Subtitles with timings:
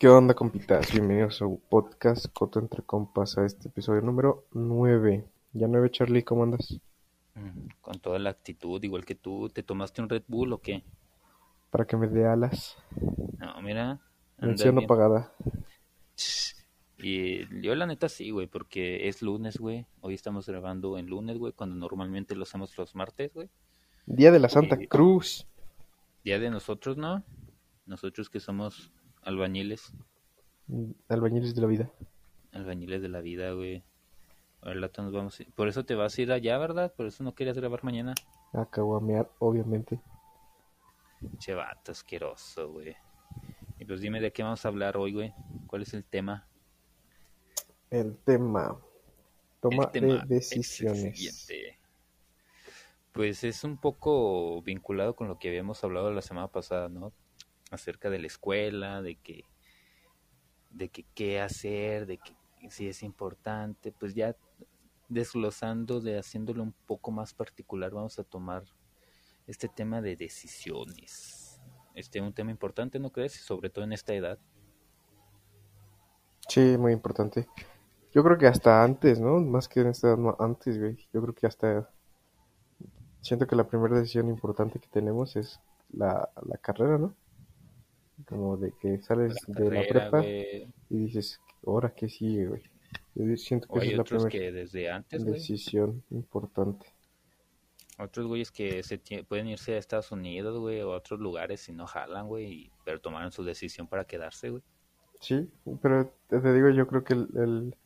[0.00, 0.92] ¿Qué onda, compitas?
[0.92, 5.26] Bienvenidos a su podcast Coto entre Compas, a este episodio número 9.
[5.52, 6.80] Ya 9, Charlie, ¿cómo andas?
[7.34, 10.84] Mm, Con toda la actitud, igual que tú, ¿te tomaste un Red Bull o qué?
[11.70, 12.78] Para que me dé alas.
[13.38, 14.00] No, mira,
[14.38, 15.34] Mención apagada.
[16.96, 19.86] Y yo la neta sí, güey, porque es lunes, güey.
[20.00, 23.50] Hoy estamos grabando en lunes, güey, cuando normalmente lo hacemos los martes, güey.
[24.06, 24.86] Día de la Santa Sí.
[24.86, 25.46] Cruz.
[26.24, 27.22] Día de nosotros, ¿no?
[27.84, 28.90] Nosotros que somos
[29.22, 29.92] albañiles,
[31.08, 31.90] Albañiles de la vida.
[32.52, 33.82] albañiles de la vida, güey.
[34.62, 36.92] Ahora nos vamos a ir- Por eso te vas a ir allá, ¿verdad?
[36.94, 38.14] Por eso no querías grabar mañana.
[38.52, 39.98] A caguamear, obviamente.
[41.38, 42.94] Che vato asqueroso, güey.
[43.78, 45.34] Y pues dime de qué vamos a hablar hoy, güey.
[45.66, 46.46] ¿Cuál es el tema?
[47.90, 48.78] El tema.
[49.60, 51.48] Toma El tema de decisiones.
[53.12, 57.12] Pues es un poco vinculado con lo que habíamos hablado la semana pasada, ¿no?
[57.70, 59.44] Acerca de la escuela, de que,
[60.70, 62.34] de que qué hacer, de que
[62.70, 64.36] si es importante, pues ya
[65.08, 68.64] desglosando, de haciéndolo un poco más particular, vamos a tomar
[69.46, 71.60] este tema de decisiones.
[71.94, 73.32] Este un tema importante, ¿no crees?
[73.34, 74.38] Sobre todo en esta edad.
[76.48, 77.48] Sí, muy importante.
[78.12, 79.40] Yo creo que hasta antes, ¿no?
[79.40, 80.96] Más que en esta edad, no, antes, güey.
[81.12, 81.90] Yo creo que hasta...
[83.20, 85.60] Siento que la primera decisión importante que tenemos es
[85.92, 87.14] la, la carrera, ¿no?
[88.30, 92.62] Como de que sales La de la prepa y dices, ¿ahora qué sigue, güey?
[93.14, 95.32] Yo siento que O esa hay es la otros primera que desde antes, güey.
[95.32, 96.86] decisión importante.
[97.98, 101.72] Otros güeyes que se pueden irse a Estados Unidos, güey, o a otros lugares si
[101.72, 104.64] no jalan, güey, pero tomaron su decisión para quedarse, güey.
[105.20, 105.48] Sí,
[105.82, 107.76] pero te, te digo, yo creo que el, el-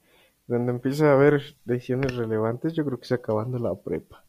[0.49, 4.24] donde empieza a haber decisiones relevantes, yo creo que es acabando la prepa.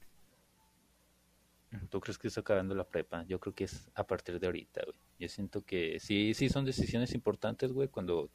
[1.89, 3.23] ¿Tú crees que está acabando la prepa?
[3.25, 4.97] Yo creo que es a partir de ahorita, güey.
[5.19, 8.29] Yo siento que sí, sí son decisiones importantes, güey, cuando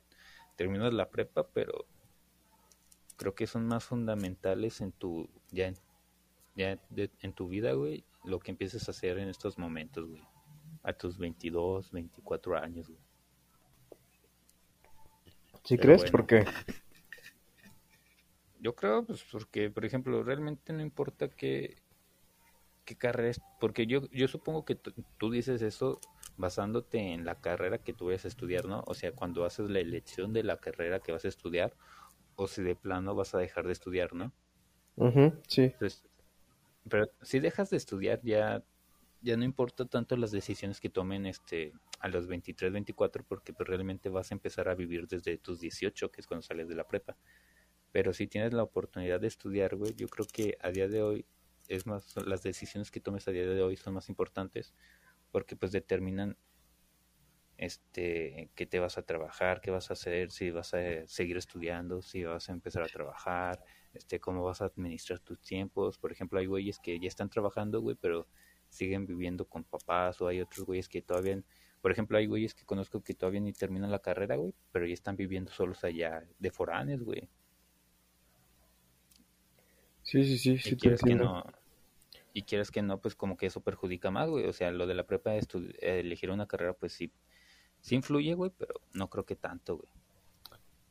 [0.57, 1.87] terminas la prepa, pero
[3.17, 5.77] creo que son más fundamentales en tu, ya, en,
[6.55, 10.23] ya de- en tu vida, güey, lo que empieces a hacer en estos momentos, güey.
[10.83, 13.01] A tus 22, 24 años, güey.
[15.65, 16.01] ¿Sí Pero crees?
[16.03, 16.13] bueno.
[16.13, 16.45] Porque
[18.61, 21.77] Yo creo, pues, porque, por ejemplo, realmente no importa qué,
[22.91, 26.01] qué carrera es, porque yo, yo supongo que tú- dices eso
[26.37, 28.83] basándote en la carrera que tú vayas a estudiar, ¿no?
[28.87, 31.77] O sea, cuando haces la elección de la carrera que vas a estudiar,
[32.37, 34.33] o si de plano vas a dejar de estudiar, ¿no?
[35.49, 36.05] Sí, Entonces,
[36.89, 38.65] pero si dejas de estudiar, ya,
[39.23, 43.69] ya no importa tanto las decisiones que tomen este a los 23, 24, porque pues,
[43.69, 46.89] realmente vas a empezar a vivir desde tus 18, que es cuando sales de la
[46.89, 47.17] prepa.
[47.93, 51.27] Pero si tienes la oportunidad de estudiar, güey, yo creo que a día de hoy
[51.71, 54.75] es más, las decisiones que tomes a día de hoy son más importantes,
[55.31, 56.37] porque pues determinan
[57.59, 61.37] este qué te vas a trabajar, qué vas a hacer, si vas a eh, seguir
[61.37, 63.63] estudiando, si vas a empezar a trabajar,
[63.95, 65.97] este, cómo vas a administrar tus tiempos.
[65.97, 68.27] Por ejemplo, hay güeyes que ya están trabajando, güey, pero
[68.69, 71.41] siguen viviendo con papás, o hay otros güeyes que todavía,
[71.81, 74.95] por ejemplo, hay güeyes que conozco que todavía ni terminan la carrera, güey, pero ya
[74.95, 77.29] están viviendo solos allá de foráneos, güey.
[80.03, 81.45] sí, sí, sí, sí te que no,
[82.33, 84.47] y quieres que no, pues como que eso perjudica más, güey.
[84.47, 85.33] O sea, lo de la prepa,
[85.81, 87.13] elegir una carrera, pues sí,
[87.81, 89.89] sí influye, güey, pero no creo que tanto, güey.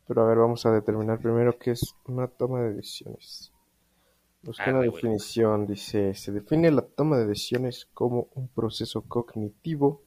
[0.07, 3.53] Pero a ver, vamos a determinar primero qué es una toma de decisiones.
[4.41, 5.03] Busca una Arre, güey.
[5.03, 10.01] definición, dice, se define la toma de decisiones como un proceso cognitivo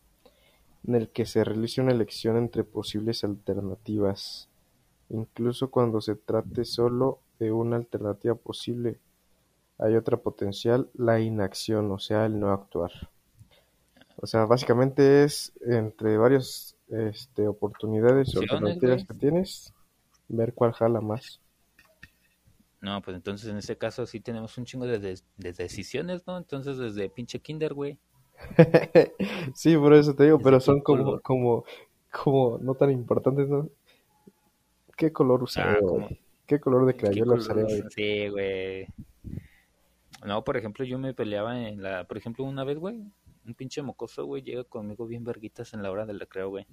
[0.86, 4.48] en el que se realiza una elección entre posibles alternativas,
[5.10, 8.98] incluso cuando se trate solo de una alternativa posible.
[9.82, 12.92] Hay otra potencial, la inacción, o sea, el no actuar.
[14.16, 19.74] O sea, básicamente es entre varias este, oportunidades o alternativas que tienes,
[20.28, 21.40] ver cuál jala más.
[22.80, 26.38] No, pues entonces en ese caso sí tenemos un chingo de, decisiones, ¿no?
[26.38, 27.98] Entonces desde pinche kinder, güey.
[29.54, 31.64] Sí, por eso te digo, pero son como, como,
[32.10, 33.68] como no tan importantes, ¿no?
[34.96, 36.08] ¿Qué color usaría Ah,
[36.46, 37.56] ¿Qué color de ¿qué crayola usas?
[37.90, 38.86] Sí, güey.
[40.24, 43.02] No, por ejemplo, yo me peleaba en la, por ejemplo, una vez, güey,
[43.44, 46.66] un pinche mocoso, güey, llega conmigo bien verguitas en la hora del recreo, güey.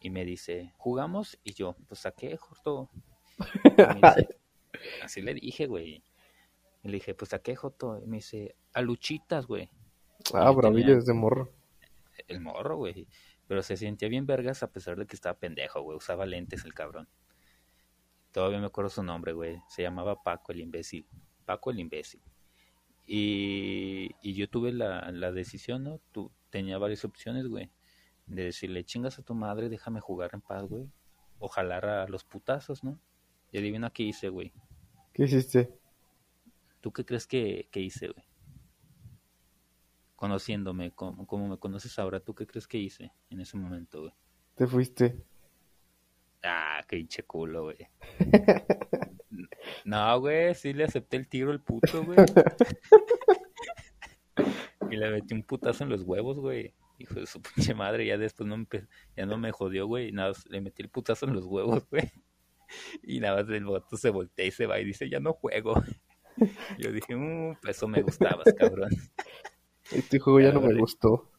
[0.00, 1.38] Y me dice, ¿jugamos?
[1.42, 2.90] Y yo, pues saqué, Joto.
[3.64, 4.28] Y me dice,
[5.02, 6.04] así le dije, güey.
[6.82, 7.98] Y le dije, pues saqué, Joto.
[7.98, 9.70] Y me dice, a luchitas, güey.
[10.32, 11.50] Ah, bravillo tenía desde morro.
[12.28, 13.08] el morro, güey.
[13.48, 15.96] Pero se sentía bien vergas a pesar de que estaba pendejo, güey.
[15.96, 17.08] Usaba lentes el cabrón.
[18.30, 19.60] Todavía me acuerdo su nombre, güey.
[19.68, 21.06] Se llamaba Paco el imbécil.
[21.44, 22.20] Paco el imbécil.
[23.06, 26.00] Y, y yo tuve la, la decisión, ¿no?
[26.12, 27.70] Tu, tenía varias opciones, güey.
[28.26, 30.88] De decirle, chingas a tu madre, déjame jugar en paz, güey.
[31.38, 32.98] O jalar a los putazos, ¿no?
[33.52, 34.52] Y adivina qué hice, güey.
[35.12, 35.70] ¿Qué hiciste?
[36.80, 38.26] ¿Tú qué crees que, que hice, güey?
[40.16, 44.12] Conociéndome, como, como me conoces ahora, ¿tú qué crees que hice en ese momento, güey?
[44.54, 45.22] Te fuiste.
[46.42, 47.88] Ah, qué hinche culo, güey.
[49.84, 52.18] no, güey, sí le acepté el tiro al puto, güey.
[54.90, 56.74] y le metí un putazo en los huevos, güey.
[56.98, 58.66] Hijo de su pinche madre, ya después no me,
[59.16, 60.08] ya no me jodió, güey.
[60.08, 62.10] y Nada, más le metí el putazo en los huevos, güey.
[63.02, 65.74] Y nada más el voto se voltea y se va y dice, ya no juego.
[66.78, 68.90] Yo dije, mmm, eso me gustabas, cabrón.
[69.92, 71.30] Este juego ya no me gustó.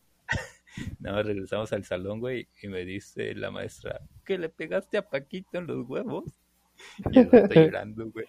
[1.00, 5.10] Nada más regresamos al salón, güey, y me dice la maestra, que le pegaste a
[5.10, 6.26] Paquito en los huevos.
[7.12, 8.26] Y el llorando, güey.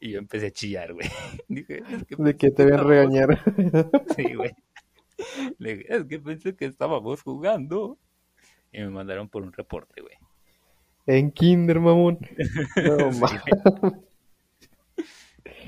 [0.00, 1.08] Y yo empecé a chillar, güey.
[1.48, 3.38] Dije, es que De que te estábamos- regañar.
[4.16, 4.50] Sí, güey.
[5.58, 7.98] Le dije, es que pensé que estábamos jugando.
[8.72, 10.14] Y me mandaron por un reporte, güey.
[11.06, 12.18] en Kinder, mamón.
[12.76, 13.36] No, Sí.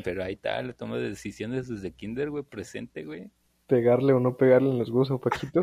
[0.03, 3.31] Pero ahí está, la toma de decisiones desde kinder, güey, presente, güey.
[3.67, 5.63] Pegarle o no pegarle en los huevos a Paquito.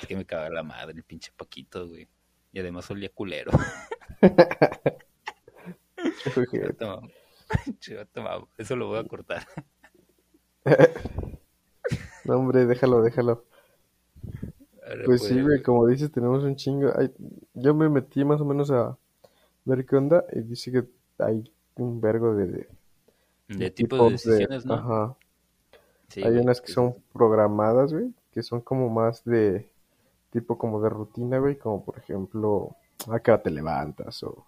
[0.00, 2.08] Es que me cagaba la madre, el pinche Paquito, güey.
[2.52, 3.50] Y además olía culero.
[8.58, 9.46] Eso lo voy a cortar.
[12.24, 13.44] No, hombre, déjalo, déjalo.
[14.86, 16.90] Ahora, Pues sí, güey, como dices, tenemos un chingo.
[16.96, 17.10] Ay,
[17.54, 18.98] yo me metí más o menos a
[19.64, 20.84] ver qué onda y dice que
[21.18, 22.68] hay un vergo de, de
[23.48, 24.74] De tipo de decisiones, ¿no?
[24.74, 25.16] Ajá.
[26.08, 29.70] Sí, Hay güey, unas que son programadas, güey, que son como más de
[30.40, 32.76] tipo como de rutina, güey, como por ejemplo,
[33.10, 34.46] a qué hora te levantas o,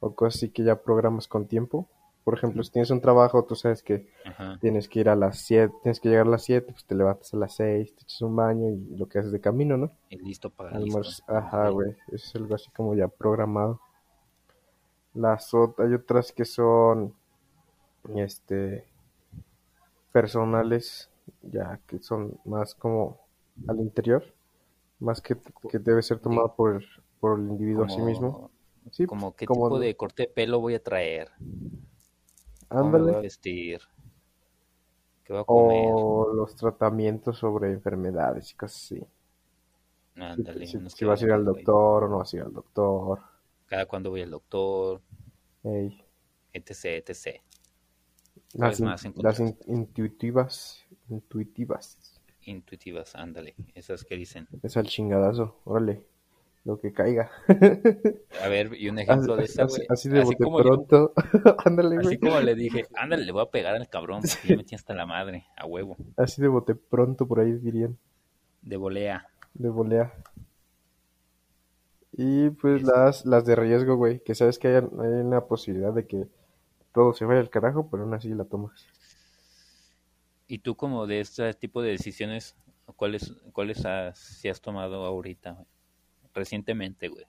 [0.00, 1.88] o cosas así que ya programas con tiempo.
[2.24, 4.58] Por ejemplo, si tienes un trabajo, tú sabes que Ajá.
[4.60, 7.32] tienes que ir a las 7, tienes que llegar a las 7, pues te levantas
[7.32, 9.92] a las 6, te echas un baño y lo que haces de camino, ¿no?
[10.10, 11.22] Y listo para Almuerzo.
[11.28, 11.92] Ajá, güey.
[12.08, 13.80] Eso es algo así como ya programado.
[15.14, 17.14] Las hay otras que son
[18.16, 18.84] este
[20.12, 21.10] personales,
[21.42, 23.18] ya que son más como
[23.66, 24.24] al interior,
[25.00, 25.36] más que,
[25.70, 26.82] que debe ser tomado por,
[27.20, 28.50] por el individuo a sí mismo.
[28.92, 31.30] Sí, Como qué como tipo de- de corte de pelo voy a traer.
[32.76, 33.22] ¿Cómo me voy a ándale.
[33.22, 33.80] vestir?
[35.24, 35.96] ¿Qué voy a comer?
[36.06, 39.02] O los tratamientos sobre enfermedades y cosas así.
[40.32, 40.66] Si- Ándale,
[41.06, 43.20] vas a ir al doctor o no vas a ir al doctor.
[43.66, 45.02] Cada cuando voy al doctor,
[45.64, 46.06] Ey.
[46.52, 47.42] etc, etc.
[48.54, 52.15] Las, ¿Cuáles in- más las in- intuitivas, intuitivas.
[52.46, 53.54] Intuitivas, ándale.
[53.74, 54.48] Esas que dicen.
[54.62, 56.02] Es al chingadazo, órale,
[56.64, 57.30] lo que caiga.
[58.42, 59.86] A ver, y un Así, ejemplo de esa, así- güey.
[59.90, 61.12] así de bote como yo- pronto.
[61.64, 64.74] Ándale, así como le dije, ándale, le voy a pegar al cabrón, porque ya metí
[64.74, 67.98] hasta la madre, a huevo, Así de bote pronto, por ahí dirían,
[68.62, 69.26] de volea.
[69.54, 70.12] de volea.
[72.12, 74.80] Y pues Es- las, las de riesgo, güey, que sabes que hay, hay
[75.20, 76.26] una posibilidad de que
[76.92, 78.86] todo se vaya al carajo, pero aún así la tomas.
[80.46, 82.56] Y tú como de este tipo de decisiones,
[82.96, 85.66] ¿cuáles, cuáles has, si has tomado ahorita, güey?
[86.34, 87.24] Recientemente, güey.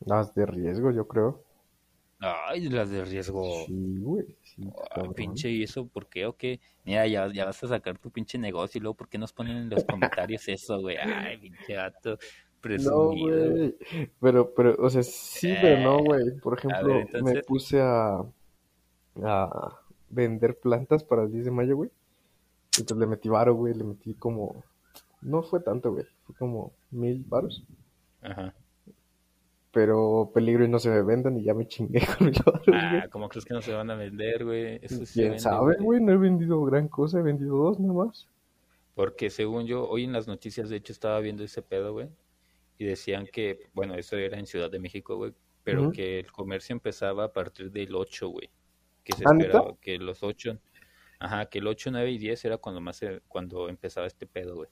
[0.00, 1.44] Las de riesgo, yo creo.
[2.18, 3.66] Ay, las de riesgo.
[3.66, 4.62] Sí, güey, sí,
[5.14, 6.60] pinche, ¿y eso por qué o qué?
[6.84, 9.56] Mira, ya, ya vas a sacar tu pinche negocio y luego, ¿por qué nos ponen
[9.58, 10.96] en los comentarios eso, güey?
[10.96, 12.18] Ay, pinche gato, No,
[12.60, 13.50] presumido.
[13.50, 13.76] güey.
[14.20, 16.38] Pero, pero, o sea, sí, pero no, güey.
[16.40, 17.34] Por ejemplo, ver, entonces.
[17.34, 18.24] me puse a,
[19.22, 21.90] a vender plantas para el 10 de mayo, güey.
[22.78, 23.74] Y pues le metí varo, güey.
[23.74, 24.64] Le metí como.
[25.22, 26.04] No fue tanto, güey.
[26.24, 27.64] Fue como mil varos.
[28.22, 28.54] Ajá.
[29.72, 32.78] Pero peligro y no se me vendan y ya me chingué con mil varos, güey.
[32.78, 34.78] Ah, ¿cómo crees que no se van a vender, güey?
[34.82, 36.00] Eso sí se ¿Quién vende, sabe, güey?
[36.00, 38.28] No he vendido gran cosa, he vendido dos nada más.
[38.94, 42.08] Porque según yo, hoy en las noticias, de hecho, estaba viendo ese pedo, güey.
[42.78, 45.34] Y decían que, bueno, eso era en Ciudad de México, güey.
[45.64, 48.48] Pero que el comercio empezaba a partir del 8, güey.
[49.04, 50.58] Que se ¿Ah, esperaba que los 8,
[51.18, 54.54] ajá, que el 8, 9 y 10 era cuando más, se- cuando empezaba este pedo,
[54.56, 54.68] güey.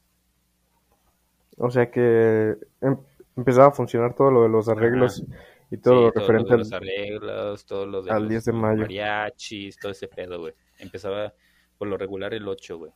[1.58, 2.98] O sea que em-
[3.36, 5.24] empezaba a funcionar todo lo de los arreglos
[5.70, 8.16] y todo Sí, lo todo referente lo de al, los arreglos, todo lo de al
[8.16, 8.88] los 10 de mayo.
[8.88, 10.54] mariachis, todo ese pedo, güey.
[10.78, 11.34] Empezaba
[11.78, 12.92] por lo regular el 8, güey.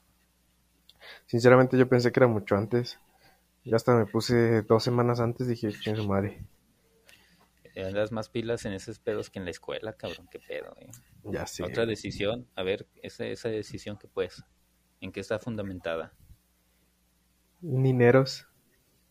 [1.26, 2.98] Sinceramente yo pensé que era mucho antes.
[3.64, 6.44] Ya hasta me puse dos semanas antes, dije, chingue su madre.
[7.76, 10.88] Andas más pilas en esos pedos que en la escuela, cabrón, qué pedo, güey.
[11.34, 11.64] Ya sé.
[11.64, 14.44] Otra decisión, a ver, esa, esa decisión que pues,
[15.00, 16.14] ¿en qué está fundamentada?
[17.60, 18.46] Nineros.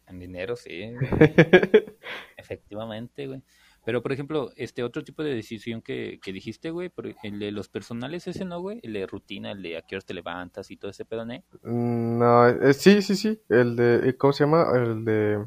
[0.07, 0.93] En dinero, sí,
[2.37, 3.43] efectivamente, güey.
[3.83, 6.91] Pero, por ejemplo, este otro tipo de decisión que, que dijiste, güey,
[7.23, 10.05] el de los personales, ese no, güey, el de rutina, el de a qué horas
[10.05, 11.33] te levantas y todo ese pedo, ¿no?
[11.63, 14.65] Mm, no, eh, sí, sí, sí, el de, ¿cómo se llama?
[14.75, 15.45] El de,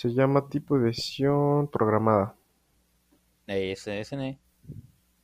[0.00, 2.34] se llama tipo de decisión programada.
[4.16, 4.38] ¿no?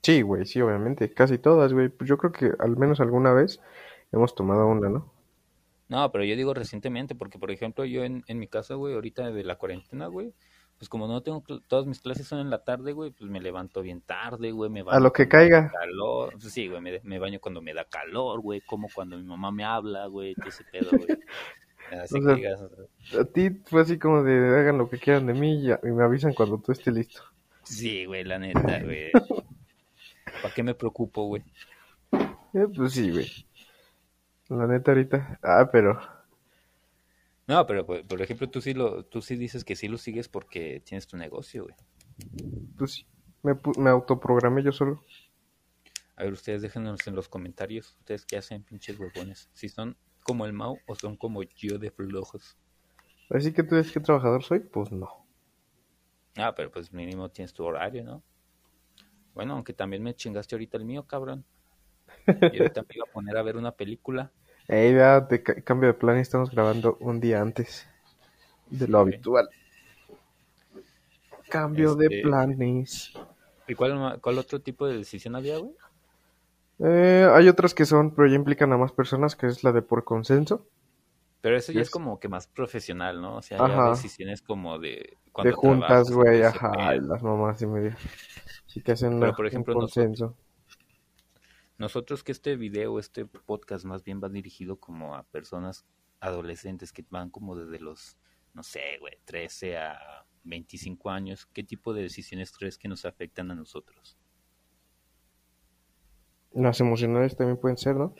[0.02, 1.88] Sí, güey, sí, obviamente, casi todas, güey.
[1.88, 3.58] Pues yo creo que al menos alguna vez
[4.12, 5.10] hemos tomado una, ¿no?
[5.88, 9.30] No, pero yo digo recientemente, porque por ejemplo yo en, en mi casa, güey, ahorita
[9.30, 10.34] de la cuarentena, güey,
[10.76, 13.80] pues como no tengo todas mis clases son en la tarde, güey, pues me levanto
[13.80, 14.98] bien tarde, güey, me baño.
[14.98, 15.72] A lo que caiga.
[15.72, 19.50] Calor, pues sí, güey, me, baño cuando me da calor, güey, como cuando mi mamá
[19.50, 21.06] me habla, güey, todo ese pedo, güey.
[21.92, 22.60] Así que digas,
[23.18, 26.04] a ti fue así como de hagan lo que quieran de mí y, y me
[26.04, 27.22] avisan cuando tú estés listo.
[27.64, 29.10] Sí, güey, la neta, güey.
[30.42, 31.42] ¿Para qué me preocupo, güey?
[32.54, 33.26] Eh, pues sí, güey.
[34.48, 35.38] La neta ahorita.
[35.42, 35.98] Ah, pero
[37.46, 40.82] no, pero por ejemplo, tú sí lo, tú sí dices que sí lo sigues porque
[40.84, 41.76] tienes tu negocio, güey.
[42.76, 43.06] Pues sí,
[43.42, 45.02] me, me autoprogramé yo solo.
[46.16, 49.48] A ver, ustedes déjenos en los comentarios, ustedes qué hacen, pinches huevones.
[49.52, 52.56] Si son como el Mau o son como yo de flojos.
[53.30, 55.08] Así que tú dices que trabajador soy, pues no.
[56.36, 58.22] Ah, pero pues mínimo tienes tu horario, ¿no?
[59.34, 61.44] Bueno, aunque también me chingaste ahorita el mío, cabrón.
[62.26, 64.30] Y ahorita me iba a poner a ver una película
[64.68, 67.86] Ey, vea, de cambio de plan, estamos grabando un día antes
[68.68, 69.48] de lo habitual.
[71.48, 73.12] Cambio de este, planes.
[73.68, 75.72] ¿Y cuál, cuál otro tipo de decisión había, güey?
[76.78, 79.82] Eh, hay otras que son, pero ya implican a más personas, que es la de
[79.82, 80.68] por consenso.
[81.40, 83.36] Pero eso ya es, como que más profesional, ¿no?
[83.36, 85.16] O sea, hay decisiones como de...
[85.42, 87.96] De juntas, güey, ajá, las mamás y media.
[88.66, 90.36] Sí que hacen pero, por ejemplo, un consenso.
[91.78, 95.84] Nosotros que este video, este podcast más bien va dirigido como a personas
[96.20, 98.16] adolescentes que van como desde los,
[98.54, 103.50] no sé, güey, 13 a 25 años, ¿qué tipo de decisiones crees que nos afectan
[103.50, 104.16] a nosotros?
[106.56, 108.14] Las emocionales también pueden ser, ¿no?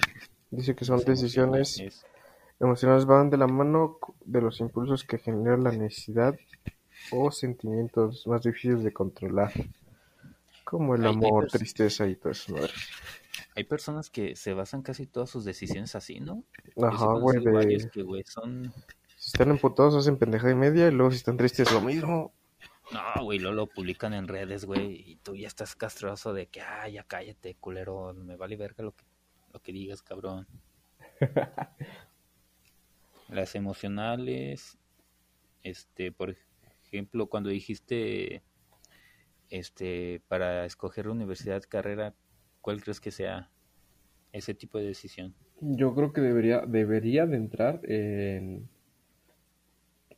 [0.50, 2.05] Dice que son decisiones
[2.61, 6.37] emocionales van de la mano de los impulsos que generan la necesidad
[7.12, 9.52] o sentimientos más difíciles de controlar,
[10.64, 12.55] como el amor, tristeza y todo eso.
[13.55, 16.43] Hay personas que se basan casi todas sus decisiones así, ¿no?
[16.83, 17.90] Ajá, güey, de...
[17.90, 18.73] Que, güey, son...
[19.16, 22.33] Si están emputados hacen pendeja y media y luego si están tristes lo mismo.
[22.93, 26.61] No, güey, luego lo publican en redes, güey, y tú ya estás castroso de que,
[26.61, 29.05] ah, ya cállate, culero, me vale verga lo que,
[29.52, 30.47] lo que digas, cabrón.
[33.28, 34.78] Las emocionales,
[35.64, 36.37] este, por
[36.85, 38.43] ejemplo, cuando dijiste,
[39.50, 42.14] este, para escoger universidad, carrera,
[42.66, 43.49] ¿Cuál crees que sea
[44.33, 45.37] ese tipo de decisión?
[45.61, 48.69] Yo creo que debería, debería de entrar en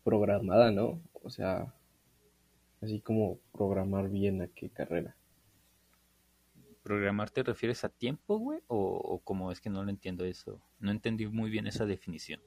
[0.02, 1.02] programada, ¿no?
[1.12, 1.74] O sea,
[2.80, 5.16] así como programar bien a qué carrera.
[6.82, 8.60] ¿Programar te refieres a tiempo, güey?
[8.66, 10.60] O, o como es que no lo entiendo eso?
[10.80, 12.40] No entendí muy bien esa definición.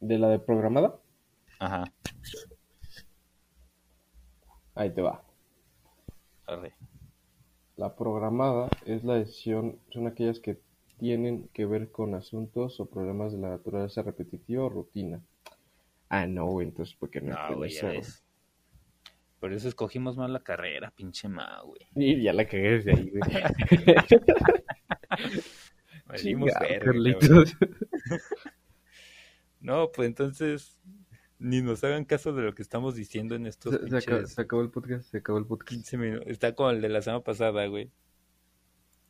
[0.00, 1.00] ¿De la de programada?
[1.58, 1.84] Ajá.
[4.74, 5.22] Ahí te va.
[6.46, 6.74] ver.
[7.76, 10.58] La programada es la decisión, son aquellas que
[10.98, 15.22] tienen que ver con asuntos o problemas de la naturaleza repetitiva o rutina.
[16.14, 17.32] Ah, no, güey, entonces, ¿por qué no?
[17.32, 18.22] No, güey, ya ves.
[19.40, 21.80] Por eso escogimos más la carrera, pinche ma, güey.
[21.96, 23.22] Y ya la cagué desde ahí, güey.
[26.06, 26.52] Valimos
[29.60, 30.78] No, pues entonces,
[31.38, 33.88] ni nos hagan caso de lo que estamos diciendo en estos se,
[34.26, 35.70] se, acabó, el podcast, se acabó el podcast.
[35.70, 36.28] 15 minutos.
[36.28, 37.90] Está como el de la semana pasada, güey.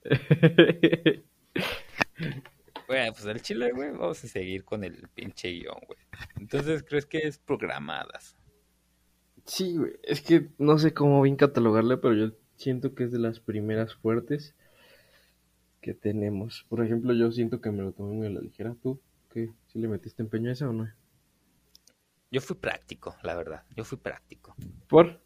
[2.92, 5.98] bueno, pues el chile, güey, vamos a seguir con el pinche guion, güey.
[6.38, 8.36] Entonces, ¿crees que es programadas?
[9.46, 13.18] Sí, güey, es que no sé cómo bien catalogarle, pero yo siento que es de
[13.18, 14.54] las primeras fuertes
[15.80, 16.66] que tenemos.
[16.68, 18.76] Por ejemplo, yo siento que me lo tomé muy a la ligera.
[18.82, 19.50] ¿Tú qué?
[19.68, 20.86] ¿Si le metiste empeño a esa o no?
[22.30, 23.64] Yo fui práctico, la verdad.
[23.74, 24.54] Yo fui práctico.
[24.86, 25.18] ¿Por?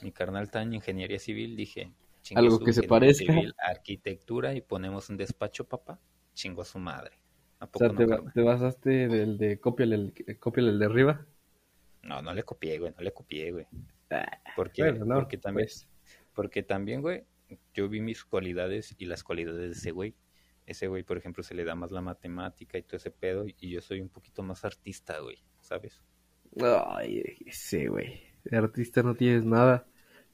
[0.00, 1.92] Mi carnal está en ingeniería civil, dije.
[2.34, 3.34] Algo que se parezca.
[3.58, 6.00] arquitectura y ponemos un despacho, papá.
[6.36, 7.18] Chingo a su madre.
[7.58, 10.12] o sea, te, basaste del de copiale el,
[10.54, 11.26] el de arriba?
[12.02, 12.92] No, no le copié, güey.
[12.96, 13.66] No le copié, güey.
[14.10, 15.88] Ah, porque, porque también, pues.
[16.32, 17.24] porque también, güey,
[17.74, 20.14] yo vi mis cualidades y las cualidades de ese güey.
[20.66, 23.70] Ese güey, por ejemplo, se le da más la matemática y todo ese pedo, y
[23.70, 25.42] yo soy un poquito más artista, güey.
[25.66, 26.00] ¿sabes?
[26.60, 28.22] Ay, sí, güey.
[28.44, 29.86] De artista no tienes nada.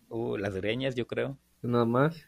[0.09, 1.39] Uh, las greñas, yo creo.
[1.63, 2.27] Nada más.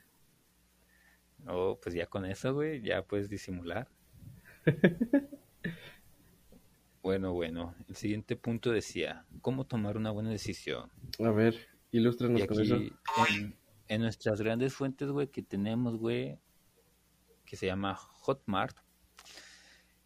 [1.47, 3.89] Oh, pues ya con eso, güey, ya puedes disimular.
[7.05, 7.75] Bueno, bueno.
[7.87, 10.91] El siguiente punto decía, ¿cómo tomar una buena decisión?
[11.19, 11.55] A ver,
[11.91, 12.77] ilústranos con eso.
[12.77, 13.55] en,
[13.89, 16.39] en nuestras grandes fuentes, güey, que tenemos, güey,
[17.45, 18.79] que se llama Hotmart,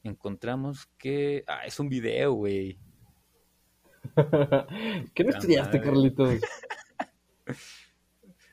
[0.03, 1.45] encontramos que...
[1.47, 2.81] Ah, es un video, güey.
[5.15, 5.81] ¿Qué no estudiaste.
[5.81, 6.41] Carlitos?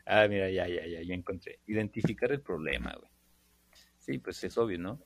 [0.05, 1.59] Ah, mira, ya, ya, ya, ya encontré.
[1.65, 3.09] Identificar el problema, güey.
[3.97, 5.01] Sí, pues es obvio, ¿no?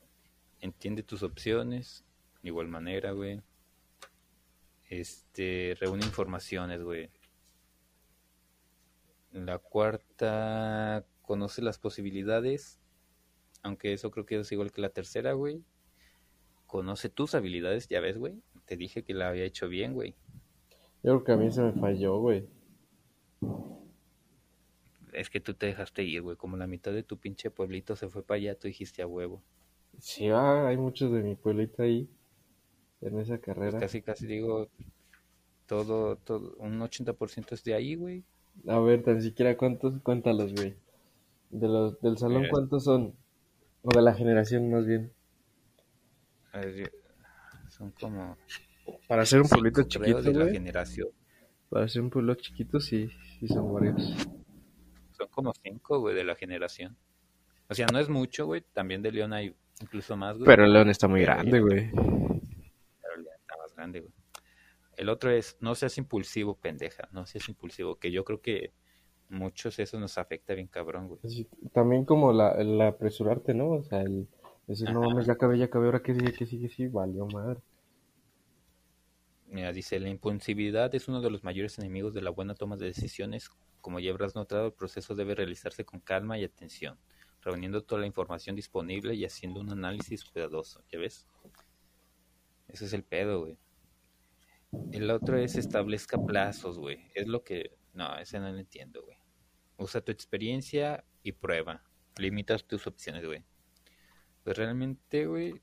[0.60, 2.04] Entiende tus opciones,
[2.42, 3.40] de igual manera, güey.
[4.90, 7.10] Este, reúne informaciones, güey.
[9.32, 12.78] La cuarta, conoce las posibilidades,
[13.62, 15.62] aunque eso creo que es igual que la tercera, güey.
[16.66, 18.42] Conoce tus habilidades, ya ves, güey.
[18.66, 20.14] Te dije que la había hecho bien, güey.
[21.02, 22.46] Yo creo que a mí se me falló, güey.
[25.12, 26.36] Es que tú te dejaste ir, güey.
[26.36, 29.42] Como la mitad de tu pinche pueblito se fue para allá, tú dijiste a huevo.
[29.98, 32.08] Sí, ah, hay muchos de mi pueblito ahí,
[33.00, 33.78] en esa Pues carrera.
[33.80, 34.68] casi, casi digo,
[35.66, 38.24] todo, todo, un 80% es de ahí, güey.
[38.66, 40.74] A ver, tan siquiera cuántos, cuéntalos, güey.
[41.50, 42.50] De los, del salón, Mira.
[42.50, 43.14] ¿cuántos son?
[43.82, 45.12] O de la generación, más bien.
[46.52, 46.86] A ver, yo-
[47.68, 48.36] Son como
[49.08, 50.52] Para ser un pueblito chiquito, de la güey.
[50.54, 51.08] generación.
[51.68, 54.14] Para ser un pueblo chiquito, sí, sí son varios.
[55.20, 56.96] Son como cinco, güey, de la generación.
[57.68, 58.62] O sea, no es mucho, güey.
[58.72, 60.46] También de León hay incluso más, güey.
[60.46, 61.90] Pero León está muy grande, güey.
[61.90, 64.12] Pero León está más grande, güey.
[64.96, 67.06] El otro es, no seas impulsivo, pendeja.
[67.12, 67.96] No seas impulsivo.
[67.96, 68.72] Que yo creo que
[69.28, 71.20] muchos eso nos afecta bien cabrón, güey.
[71.24, 73.72] Sí, También como la, el apresurarte, ¿no?
[73.72, 74.26] O sea, el
[74.66, 77.60] decir, no mames, ya acabé, ya acabé, ahora qué sigue, qué sigue, sí, valió madre.
[79.48, 82.86] Mira, dice, la impulsividad es uno de los mayores enemigos de la buena toma de
[82.86, 83.50] decisiones.
[83.80, 86.98] Como ya habrás notado, el proceso debe realizarse con calma y atención,
[87.40, 90.82] reuniendo toda la información disponible y haciendo un análisis cuidadoso.
[90.90, 91.26] ¿Ya ves?
[92.68, 93.58] Ese es el pedo, güey.
[94.92, 97.10] El otro es establezca plazos, güey.
[97.14, 97.76] Es lo que...
[97.92, 99.18] No, ese no lo entiendo, güey.
[99.76, 101.82] Usa tu experiencia y prueba.
[102.16, 103.44] Limitas tus opciones, güey.
[104.44, 105.60] Pues realmente, güey,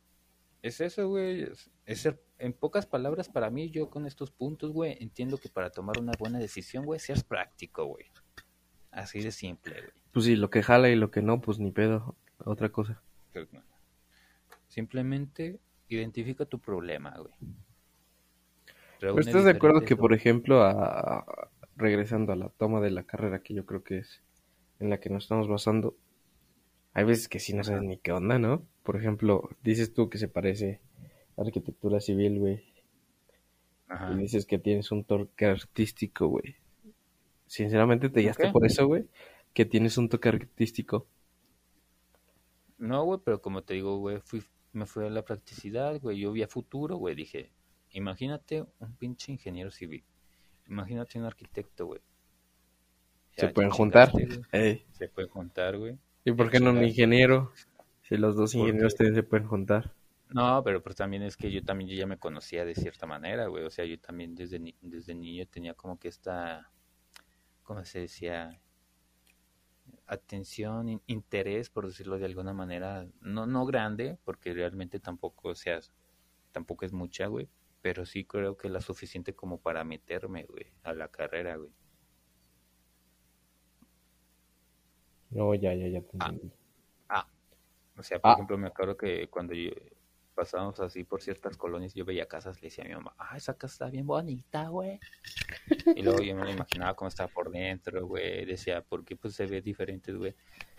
[0.62, 1.48] es eso, güey.
[1.86, 5.70] Es ser, en pocas palabras, para mí, yo con estos puntos, güey, entiendo que para
[5.70, 8.06] tomar una buena decisión, güey, seas práctico, güey.
[8.92, 9.94] Así de simple, güey.
[10.12, 12.16] Pues sí, lo que jala y lo que no, pues ni pedo.
[12.40, 13.02] Otra cosa.
[14.68, 17.34] Simplemente identifica tu problema, güey.
[19.00, 23.44] Pero estás de acuerdo que, por ejemplo, a, regresando a la toma de la carrera,
[23.44, 24.24] que yo creo que es
[24.80, 25.96] en la que nos estamos basando,
[26.94, 28.66] hay veces que sí no sabes ni qué onda, ¿no?
[28.84, 30.82] Por ejemplo, dices tú que se parece
[31.38, 32.64] arquitectura civil, güey,
[33.88, 34.14] Ajá.
[34.14, 36.56] y dices que tienes un toque artístico, güey.
[37.46, 38.52] Sinceramente te guiaste qué?
[38.52, 39.06] por eso, güey,
[39.54, 41.08] que tienes un toque artístico.
[42.78, 46.20] No, güey, pero como te digo, güey, fui, me fui a la practicidad, güey.
[46.20, 47.16] Yo vi a futuro, güey.
[47.16, 47.52] Dije,
[47.92, 50.04] imagínate un pinche ingeniero civil.
[50.68, 52.02] Imagínate un arquitecto, güey.
[53.32, 54.12] Se pueden juntar.
[54.52, 55.98] Ey, Se puede juntar, güey.
[56.26, 57.54] ¿Y por qué no un ingeniero?
[58.02, 59.94] Si los dos ingenieros también se pueden juntar.
[60.30, 63.48] No, pero pues también es que yo también yo ya me conocía de cierta manera,
[63.48, 63.64] güey.
[63.64, 66.70] O sea, yo también desde, ni- desde niño tenía como que esta,
[67.64, 68.60] ¿cómo se decía?
[70.06, 73.08] Atención, in- interés, por decirlo de alguna manera.
[73.22, 75.80] No, no grande, porque realmente tampoco, o sea,
[76.52, 77.50] tampoco es mucha, güey.
[77.82, 81.72] Pero sí creo que la suficiente como para meterme, güey, a la carrera, güey.
[85.30, 86.28] No, ya, ya, ya te Ah.
[86.32, 86.54] entendí.
[88.00, 88.34] O sea, por Ah.
[88.36, 89.72] ejemplo, me acuerdo que cuando yo
[90.38, 93.58] pasábamos así por ciertas colonias, yo veía casas, le decía a mi mamá, ah, esa
[93.58, 95.00] casa está bien bonita, güey.
[95.96, 98.46] Y luego yo me imaginaba cómo estaba por dentro, güey.
[98.46, 100.36] Decía, ¿por qué pues se ve diferente, güey?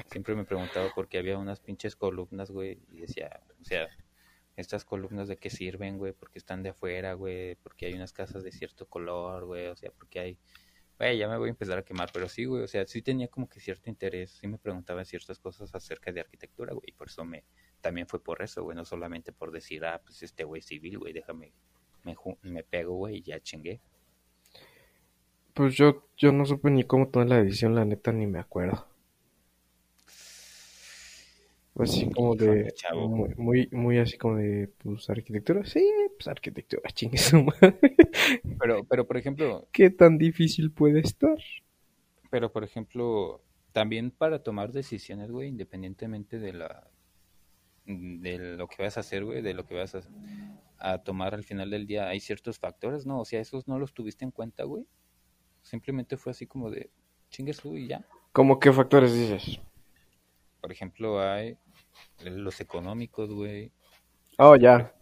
[0.07, 2.79] Siempre me preguntaba por qué había unas pinches columnas, güey.
[2.93, 3.89] Y decía, o sea,
[4.55, 8.45] estas columnas de qué sirven, güey, porque están de afuera, güey, porque hay unas casas
[8.45, 10.39] de cierto color, güey, o sea, porque hay...
[10.99, 13.29] Güey, ya me voy a empezar a quemar, pero sí, güey, o sea, sí tenía
[13.29, 17.09] como que cierto interés, sí me preguntaba ciertas cosas acerca de arquitectura, güey, y por
[17.09, 17.45] eso me,
[17.81, 21.13] también fue por eso, güey, no solamente por decir, ah, pues este güey civil, güey,
[21.13, 21.53] déjame,
[22.43, 23.81] me, pego, güey, y ya chingué.
[25.55, 28.87] Pues yo, yo no supe ni cómo tomar la decisión, la neta, ni me acuerdo.
[31.75, 33.09] Pues así como de, chavo.
[33.09, 35.65] muy, muy, muy así como de, pues, arquitectura.
[35.65, 37.79] Sí, pues, arquitectura, chingue su madre.
[38.59, 41.39] Pero, pero, por ejemplo, ¿Qué tan difícil puede estar?
[42.31, 46.91] pero, por ejemplo, también para tomar decisiones, güey, independientemente de la,
[47.89, 50.03] de lo que vas a hacer, güey, de lo que vas a,
[50.79, 53.21] a tomar al final del día, hay ciertos factores, ¿no?
[53.21, 54.87] O sea, esos no los tuviste en cuenta, güey.
[55.63, 56.91] Simplemente fue así como de,
[57.31, 58.07] chingues tú y ya.
[58.33, 59.61] ¿Cómo qué factores dices?
[60.61, 61.57] Por ejemplo, hay
[62.25, 63.73] los económicos, güey.
[64.39, 64.93] Oh, ya.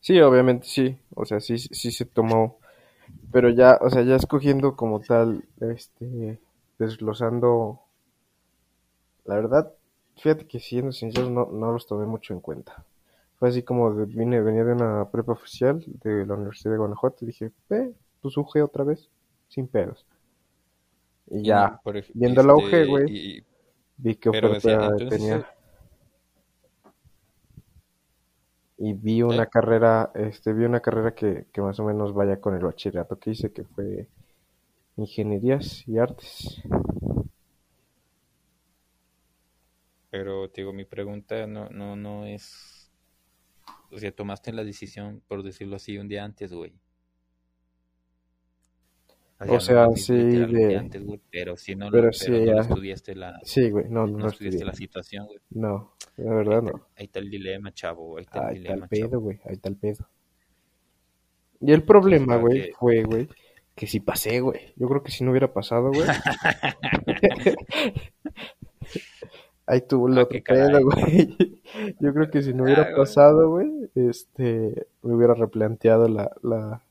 [0.00, 2.58] Sí, obviamente sí, o sea, sí, sí se tomó,
[3.32, 6.40] pero ya, o sea, ya escogiendo como tal, este,
[6.78, 7.80] desglosando,
[9.24, 9.74] la verdad,
[10.22, 12.84] fíjate que siendo sinceros no, no los tomé mucho en cuenta.
[13.38, 17.24] Fue así como de- vine, venía de una prepa oficial de la Universidad de Guanajuato
[17.24, 19.08] y dije, eh, pues UG otra vez,
[19.48, 20.06] sin pedos.
[21.30, 23.44] Y ya, por ej- viendo la UG, este, güey, y,
[23.96, 25.46] vi sea, oferta entonces, tenía
[28.78, 29.48] y vi una ¿eh?
[29.50, 33.30] carrera, este, vi una carrera que, que más o menos vaya con el bachillerato que
[33.30, 34.08] hice, que fue
[34.96, 36.62] Ingenierías y Artes.
[40.10, 42.90] Pero, te digo, mi pregunta no, no, no es,
[43.90, 46.74] o sea, tomaste la decisión, por decirlo así, un día antes, güey.
[49.38, 50.76] O O sea, no sí, de...
[50.76, 52.60] antes, güey, pero si no lo, Pero no lo ya.
[52.60, 55.38] estudiaste la, Sí, güey, no, no no estudiaste la situación, güey.
[55.50, 56.88] No, la Ahí verdad está, no.
[56.96, 59.20] ahí está el dilema, chavo, ahí está el Ahí está el dilema, pedo, chavo.
[59.20, 60.08] güey, ahí está el pedo.
[61.60, 63.28] Y el problema, güey, que, fue, güey,
[63.74, 64.74] que sí pasé, güey.
[64.76, 66.06] Yo creo que si no hubiera pasado, güey,
[69.70, 71.62] ahí tuvo el ah, pedo, güey.
[72.00, 76.82] Yo creo que si no hubiera Ah, pasado, güey, este, me hubiera replanteado la, la,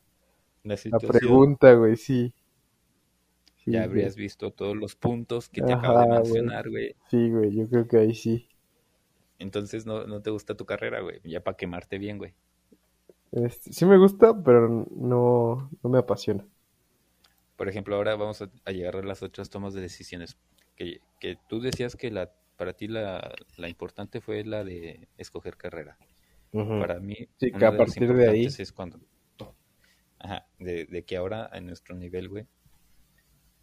[0.63, 2.34] la pregunta, güey, sí,
[3.65, 6.96] ya sí, habrías visto todos los puntos que te acabo de mencionar, güey.
[7.10, 8.48] sí, güey, yo creo que ahí sí.
[9.39, 12.34] Entonces no, no te gusta tu carrera, güey, ya para quemarte bien, güey.
[13.32, 16.46] Este, sí me gusta, pero no, no me apasiona.
[17.58, 20.38] Por ejemplo, ahora vamos a, a llegar a las otras tomas de decisiones.
[20.76, 25.56] Que, que tú decías que la, para ti la, la importante fue la de escoger
[25.56, 25.98] carrera.
[26.52, 29.00] Para mí, Sí, que a de partir de ahí, es cuando,
[30.17, 32.48] ajá, de, de que ahora en nuestro nivel, güey,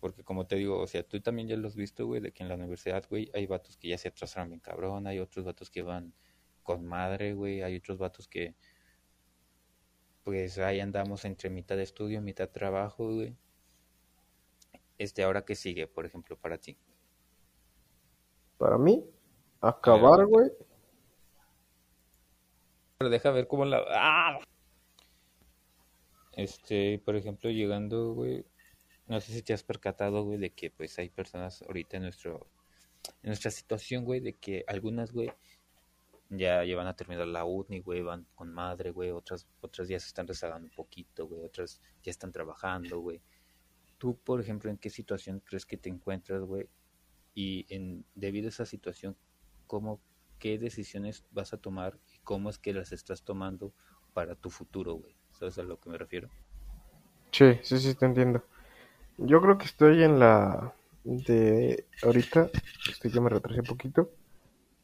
[0.00, 2.42] porque como te digo, o sea, tú también ya lo has visto, güey, de que
[2.42, 5.68] en la universidad, güey, hay vatos que ya se atrasaron bien cabrón, hay otros vatos
[5.68, 6.14] que van
[6.62, 8.54] con madre, güey, hay otros vatos que,
[10.24, 13.36] pues, ahí andamos entre mitad de estudio, mitad trabajo, güey.
[14.96, 16.78] Este, ahora qué sigue, por ejemplo, para ti.
[18.58, 19.04] Para mí,
[19.60, 20.50] acabar, güey,
[22.98, 23.84] Pero deja ver cómo la...
[23.88, 24.38] ¡Ah!
[26.32, 28.44] Este, por ejemplo, llegando, güey,
[29.06, 32.46] no sé si te has percatado, güey, de que pues hay personas ahorita en nuestro,
[33.22, 35.32] en nuestra situación, güey, de que algunas, güey,
[36.28, 40.08] ya llevan a terminar la uni, güey, van con madre, güey, otras, otras ya se
[40.08, 43.22] están rezagando un poquito, güey, otras ya están trabajando, güey.
[43.98, 46.68] Tú, por ejemplo, ¿en qué situación crees que te encuentras, güey?
[47.36, 49.16] Y en, debido a esa situación,
[49.68, 50.00] ¿cómo,
[50.40, 53.74] qué decisiones vas a tomar y cómo es que las estás tomando
[54.14, 55.16] para tu futuro, güey?
[55.32, 56.32] ¿Sabes a lo que me refiero?
[57.32, 58.42] sí, sí, sí, te entiendo.
[59.18, 62.52] Yo creo que estoy en la de ahorita,
[62.86, 64.10] este, ya me retrasé un poquito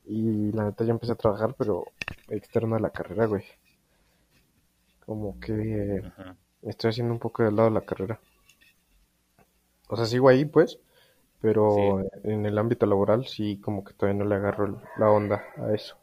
[0.07, 1.87] y la neta ya empecé a trabajar, pero
[2.31, 3.45] externo a la carrera, güey.
[5.07, 6.37] Como que Ajá.
[6.63, 8.21] estoy haciendo un poco del lado de la carrera.
[9.89, 10.79] O sea, sigo ahí, pues,
[11.67, 15.43] Sí, pero en el ámbito laboral sí como que todavía no le agarro la onda
[15.59, 15.97] a eso.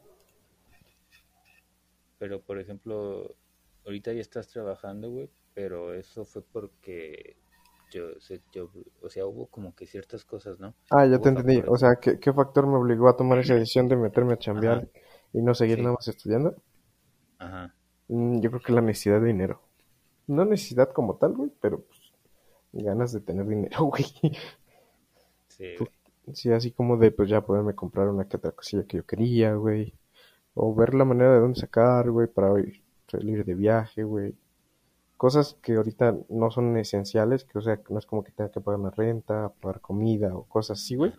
[2.18, 3.36] pero por ejemplo,
[3.84, 7.36] ahorita ya estás trabajando, güey, pero eso fue porque
[7.90, 8.10] yo,
[8.52, 8.70] yo,
[9.02, 10.74] o sea, hubo como que ciertas cosas, ¿no?
[10.90, 11.62] Ah, ya Hubo te entendí.
[11.66, 14.78] O sea, ¿qué, qué factor me obligó a tomar esa decisión de meterme a chambear
[14.78, 14.86] ajá,
[15.32, 16.54] y no seguir nada más estudiando?
[17.38, 17.74] ajá,
[18.08, 19.62] Mm, Yo creo que la necesidad de dinero.
[20.28, 22.00] No necesidad como tal, güey, pero pues,
[22.72, 24.04] ganas de tener dinero, güey.
[25.60, 25.90] Sí, güey,
[26.34, 29.54] Sí, así como de pues ya poderme comprar una que otra cosilla que yo quería,
[29.54, 29.94] güey.
[30.54, 34.34] O ver la manera de dónde sacar, güey, para ir- salir de viaje, güey.
[35.18, 38.60] Cosas que ahorita no son esenciales, que o sea, no es como que tenga que
[38.60, 41.12] pagar una renta, pagar comida o cosas así, güey.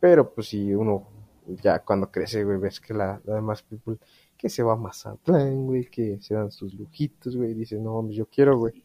[0.00, 1.06] Pero pues si uno
[1.62, 3.96] ya cuando crece, güey, ves que la, la demás people
[4.36, 8.08] que se va más a plan, güey, que se dan sus lujitos, güey, dice, no,
[8.10, 8.84] yo quiero, güey.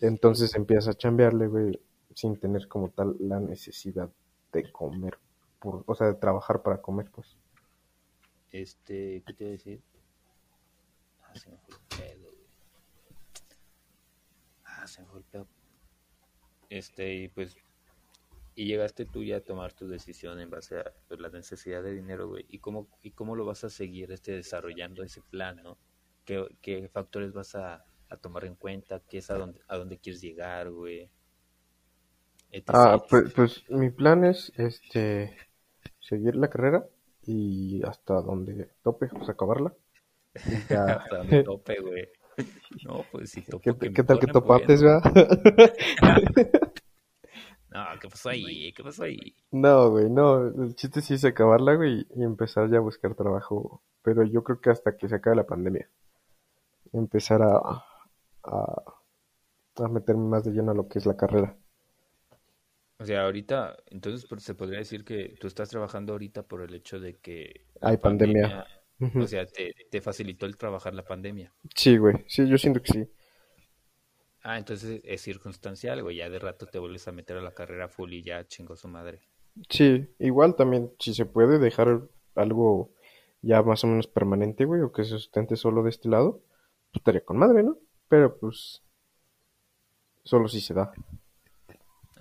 [0.00, 1.80] Entonces empieza a chambearle, güey,
[2.16, 4.10] sin tener como tal la necesidad
[4.50, 5.18] de comer,
[5.60, 7.36] por, o sea, de trabajar para comer, pues.
[8.50, 9.82] este, ¿qué te iba a decir?
[11.22, 12.46] Ah, se me fue el pedo, güey.
[14.64, 15.46] Ah, se me fue el pedo.
[16.70, 17.58] Este, y pues,
[18.54, 21.92] y llegaste tú ya a tomar tu decisión en base a pues, la necesidad de
[21.92, 22.46] dinero, güey.
[22.48, 25.76] ¿Y cómo, y cómo lo vas a seguir este, desarrollando ese plan, no?
[26.24, 29.00] ¿Qué, qué factores vas a, a tomar en cuenta?
[29.00, 31.10] ¿Qué es a dónde, a dónde quieres llegar, güey?
[32.50, 35.36] Etc, Ah, pues, pues mi plan es, este,
[36.00, 36.86] seguir la carrera
[37.22, 39.74] y hasta donde tope, pues acabarla.
[40.70, 42.08] Hasta donde tope, güey.
[42.84, 45.00] No, pues si ¿qué, topo que qué tal que topates, va?
[47.70, 48.72] No, ¿qué pasó ahí?
[48.72, 49.36] ¿Qué pasó ahí?
[49.50, 53.82] No, güey, no, el chiste sí es acabarla, güey, y empezar ya a buscar trabajo,
[54.02, 55.88] pero yo creo que hasta que se acabe la pandemia.
[56.92, 57.58] empezar a,
[58.44, 58.82] a,
[59.76, 61.56] a meterme más de lleno a lo que es la carrera.
[63.06, 66.98] O sea, ahorita, entonces se podría decir que tú estás trabajando ahorita por el hecho
[66.98, 68.66] de que Hay pandemia.
[69.14, 71.54] O sea, te, te facilitó el trabajar la pandemia.
[71.72, 73.08] Sí, güey, sí, yo siento que sí.
[74.42, 77.88] Ah, entonces es circunstancial, güey, ya de rato te vuelves a meter a la carrera
[77.88, 79.20] full y ya chingó su madre.
[79.70, 82.90] Sí, igual también, si se puede dejar algo
[83.40, 86.42] ya más o menos permanente, güey, o que se sustente solo de este lado,
[86.90, 87.78] pues estaría con madre, ¿no?
[88.08, 88.82] Pero pues
[90.24, 90.92] solo si se da.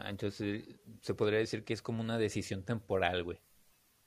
[0.09, 0.63] Entonces
[1.01, 3.39] se podría decir que es como una decisión temporal, güey,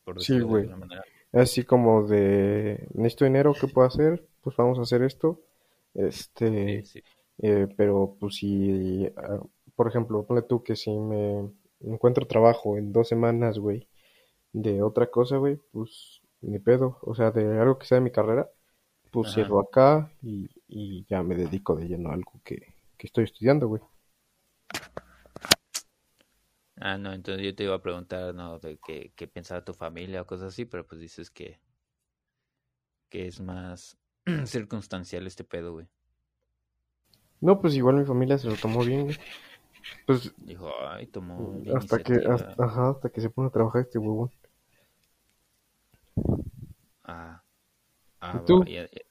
[0.04, 0.62] por Sí, de güey.
[0.62, 1.04] alguna manera.
[1.32, 4.26] Así como de, necesito dinero, ¿qué puedo hacer?
[4.42, 5.40] Pues vamos a hacer esto.
[5.94, 7.02] Este, sí.
[7.38, 9.40] eh, pero pues si, ah,
[9.76, 13.87] por ejemplo, ponle tú que si me encuentro trabajo en dos semanas, güey,
[14.52, 16.98] de otra cosa, güey, pues ni pedo.
[17.02, 18.50] O sea, de algo que sea de mi carrera,
[19.11, 19.34] pues Ajá.
[19.34, 22.56] cierro acá y, y ya me dedico de lleno a algo que,
[22.96, 23.82] que estoy estudiando, güey.
[26.80, 28.58] Ah, no, entonces yo te iba a preguntar, ¿no?
[28.58, 31.60] De qué, qué pensaba tu familia o cosas así, pero pues dices que,
[33.10, 33.98] que es más
[34.46, 35.88] circunstancial este pedo, güey.
[37.40, 39.16] No, pues igual mi familia se lo tomó bien, güey.
[40.06, 43.82] Pues Dijo, ay, tomó la hasta que, hasta, ajá, hasta que se pone a trabajar
[43.82, 44.30] este huevón.
[47.04, 47.42] Ah,
[48.32, 48.60] ¿Y ah, tú?
[48.60, 49.02] va, ya- ya-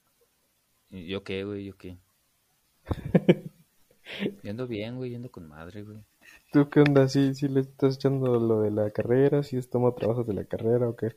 [0.90, 1.66] ¿Y ¿Yo qué, güey?
[1.66, 1.98] ¿Yo qué?
[4.44, 6.04] Yendo bien, güey, yendo con madre, güey.
[6.52, 7.08] ¿Tú qué onda?
[7.08, 9.44] ¿Sí, sí le estás echando lo de la carrera?
[9.44, 11.16] ¿Sí has tomado trabajos de la carrera o qué?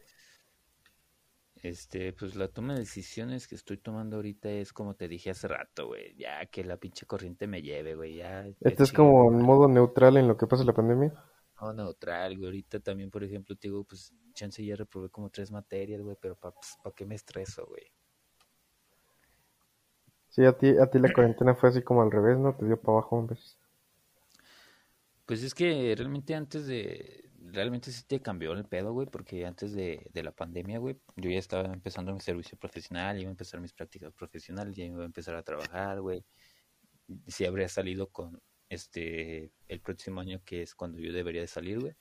[1.62, 5.46] Este, pues la toma de decisiones que estoy tomando ahorita es como te dije hace
[5.48, 6.14] rato, güey.
[6.16, 8.16] Ya que la pinche corriente me lleve, güey.
[8.16, 11.12] Ya, ya ¿Estás chingue mi como en modo neutral en lo que pasa la pandemia?
[11.60, 12.46] No, neutral, güey.
[12.46, 16.34] Ahorita también, por ejemplo, te digo, pues, chance ya reprobé como tres materias, güey, pero
[16.36, 17.84] ¿para pa qué me estreso, güey?
[20.30, 22.54] Sí, a ti, a ti la cuarentena fue así como al revés, ¿no?
[22.54, 23.38] Te dio para abajo, hombre.
[25.30, 27.30] Pues es que realmente antes de...
[27.38, 31.30] Realmente sí te cambió el pedo, güey, porque antes de, de la pandemia, güey, yo
[31.30, 35.06] ya estaba empezando mi servicio profesional, iba a empezar mis prácticas profesionales, ya iba a
[35.06, 36.24] empezar a trabajar, güey.
[37.28, 41.78] Sí habría salido con, este, el próximo año, que es cuando yo debería de salir,
[41.78, 41.94] güey.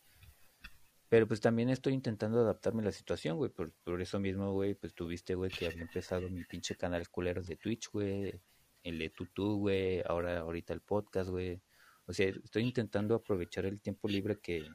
[1.07, 3.51] Pero pues también estoy intentando adaptarme a la situación, güey.
[3.51, 7.45] Por, por eso mismo, güey, pues tuviste, güey, que había empezado mi pinche canal culeros
[7.45, 8.41] de Twitch, güey.
[8.81, 10.01] El de Tutu, güey.
[10.07, 11.61] Ahora, ahorita el podcast, güey.
[12.10, 14.67] O sea, estoy intentando aprovechar el tiempo libre que,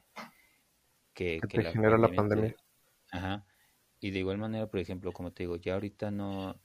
[1.12, 3.16] que, Que que te la genera la pandemia te-.
[3.16, 3.44] Ajá.
[3.98, 6.60] Y de igual manera, por ejemplo, como te digo, ya ahorita no,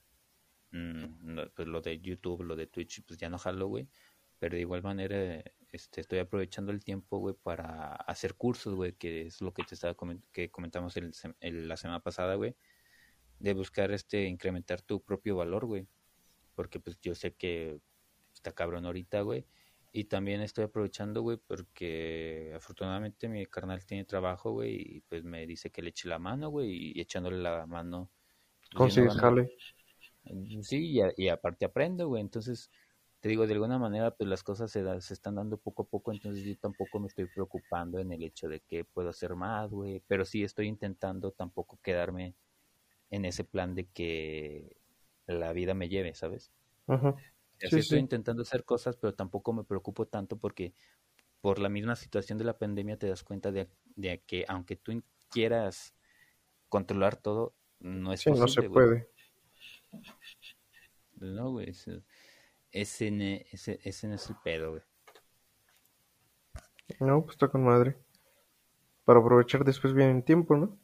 [0.70, 3.88] mm, no, pues lo de YouTube, lo de Twitch, pues ya no jalo, güey.
[4.38, 9.22] Pero de igual manera, este, estoy aprovechando el tiempo, güey, para hacer cursos, güey, que
[9.26, 12.54] es lo que te estaba comen- que comentamos el, el- la semana pasada, güey,
[13.40, 15.88] de buscar, este, incrementar tu propio valor, güey.
[16.54, 17.80] Porque, pues, yo sé que
[18.32, 19.46] está cabrón ahorita, güey.
[19.92, 25.46] Y también estoy aprovechando, güey, porque afortunadamente mi carnal tiene trabajo, güey, y pues me
[25.46, 28.10] dice que le eche la mano, güey, y echándole la mano,
[28.74, 29.50] no ¿Consigues jale?
[30.24, 32.20] Mm, Sí, y, a- y aparte aprendo, güey.
[32.22, 32.70] Entonces,
[33.20, 35.86] te digo, de alguna manera, pues las cosas se, da- se están dando poco a
[35.86, 39.70] poco, entonces yo tampoco me estoy preocupando en el hecho de que puedo hacer más,
[39.70, 40.02] güey.
[40.08, 42.34] Pero sí estoy intentando tampoco quedarme
[43.10, 44.76] en ese plan de que
[45.26, 46.52] la vida me lleve, ¿sabes?
[46.86, 47.16] Ajá.
[47.60, 48.00] Sí, sí estoy sí.
[48.00, 50.72] intentando hacer cosas, pero tampoco me preocupo tanto porque
[51.40, 55.02] por la misma situación de la pandemia te das cuenta de, de que aunque tú
[55.30, 55.94] quieras
[56.68, 59.08] controlar todo, no es Sí, no se posible, puede.
[61.20, 61.70] No, güey.
[61.70, 62.02] Ese,
[62.72, 64.82] ese, ese, ese no es el pedo, güey.
[67.00, 67.96] No, pues está con madre.
[69.04, 70.78] Para aprovechar después bien el tiempo, ¿no?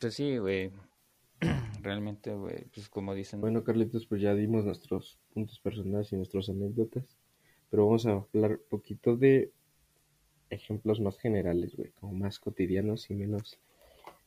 [0.00, 0.72] Pues sí, güey.
[1.86, 6.48] Realmente, güey, pues como dicen, Bueno, Carlitos, pues ya dimos nuestros puntos personales y nuestras
[6.48, 7.16] anécdotas,
[7.70, 9.52] pero vamos a hablar un poquito de
[10.50, 13.58] ejemplos más generales, güey, como más cotidianos y menos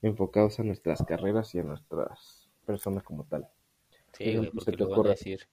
[0.01, 3.47] enfocados a nuestras carreras y a nuestras personas como tal.
[4.17, 5.47] ¿Qué sí, güey, porque te van a decir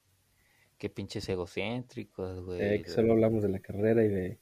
[0.79, 4.38] qué pinches egocéntricos, Eh, güey, que solo hablamos de la carrera y de,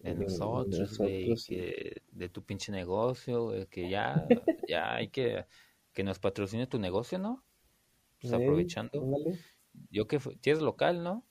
[0.00, 4.26] de de nosotros, güey, que de tu pinche negocio, güey, que ya,
[4.68, 5.44] ya hay que,
[5.92, 7.44] que nos patrocine tu negocio, ¿no?
[8.20, 8.92] Pues aprovechando.
[9.90, 11.24] Yo que tienes local, ¿no?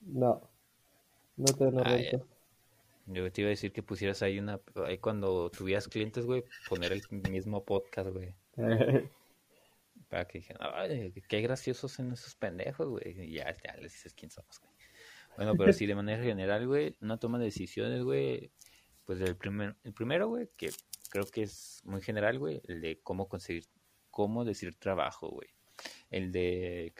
[0.00, 0.50] No,
[1.36, 2.22] no te dan Ah.
[3.06, 6.92] Yo te iba a decir que pusieras ahí una, ahí cuando tuvieras clientes, güey, poner
[6.92, 8.34] el mismo podcast, güey.
[10.08, 13.28] Para que dijeran, ay, qué graciosos son esos pendejos, güey.
[13.28, 14.72] Y ya, ya les dices quién somos, güey.
[15.36, 18.52] Bueno, pero sí, de manera general, güey, una toma de decisiones, güey.
[19.04, 20.70] Pues el, primer, el primero, güey, que
[21.12, 23.66] creo que es muy general, güey, el de cómo conseguir,
[24.10, 25.48] cómo decir trabajo, güey.
[26.10, 26.94] El de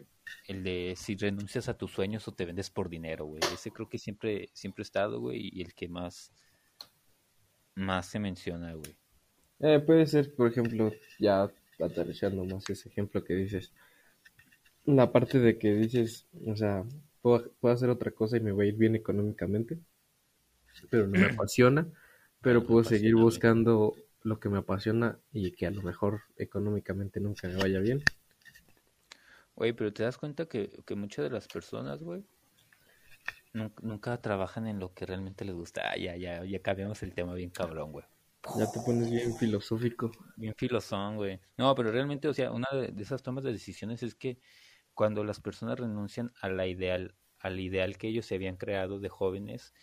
[0.48, 3.40] el de si renuncias a tus sueños o te vendes por dinero, güey.
[3.54, 6.30] Ese creo que siempre, siempre ha estado, güey, y el que más,
[7.74, 8.94] más se menciona, güey.
[9.60, 13.72] Eh, puede ser, por ejemplo, ya aterrizando más ese ejemplo que dices,
[14.84, 16.84] la parte de que dices, o sea,
[17.22, 19.78] puedo, puedo hacer otra cosa y me va a ir bien económicamente,
[20.90, 21.88] pero no me apasiona,
[22.42, 27.48] pero puedo seguir buscando lo que me apasiona y que a lo mejor económicamente nunca
[27.48, 28.02] me vaya bien.
[29.54, 32.24] Güey, pero te das cuenta que, que muchas de las personas, güey,
[33.52, 35.82] nunca, nunca trabajan en lo que realmente les gusta.
[35.90, 38.04] Ah, ya, ya, ya cambiamos el tema bien cabrón, güey.
[38.58, 40.10] Ya te pones bien filosófico.
[40.36, 41.38] Bien filosón, güey.
[41.56, 44.40] No, pero realmente, o sea, una de, de esas tomas de decisiones es que
[44.94, 49.08] cuando las personas renuncian a la ideal, al ideal que ellos se habían creado de
[49.08, 49.74] jóvenes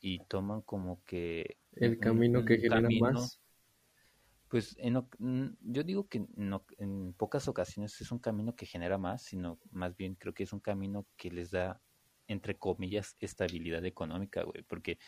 [0.00, 3.40] y toman como que El un- camino que genera camino, más.
[4.48, 4.94] Pues en
[5.60, 9.96] yo digo que no, en pocas ocasiones es un camino que genera más, sino más
[9.96, 11.80] bien creo que es un camino que les da,
[12.26, 14.98] entre comillas, estabilidad económica, güey, porque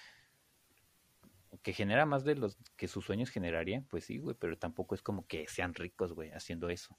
[1.63, 5.03] que genera más de los que sus sueños generarían, pues sí, güey, pero tampoco es
[5.03, 6.97] como que sean ricos, güey, haciendo eso.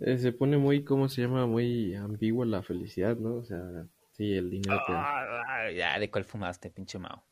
[0.00, 1.46] Eh, se pone muy, ¿cómo se llama?
[1.46, 3.36] Muy ambigua la felicidad, ¿no?
[3.36, 5.04] O sea, sí, el dinero da.
[5.66, 7.24] Ah, ya, ¿de cuál fumaste, pinche Mao?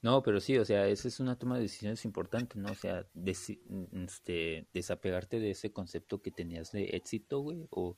[0.00, 2.70] No, pero sí, o sea, esa es una toma de decisiones importante, ¿no?
[2.70, 3.60] O sea, desi-
[4.04, 7.96] este, desapegarte de ese concepto que tenías de éxito, güey, o,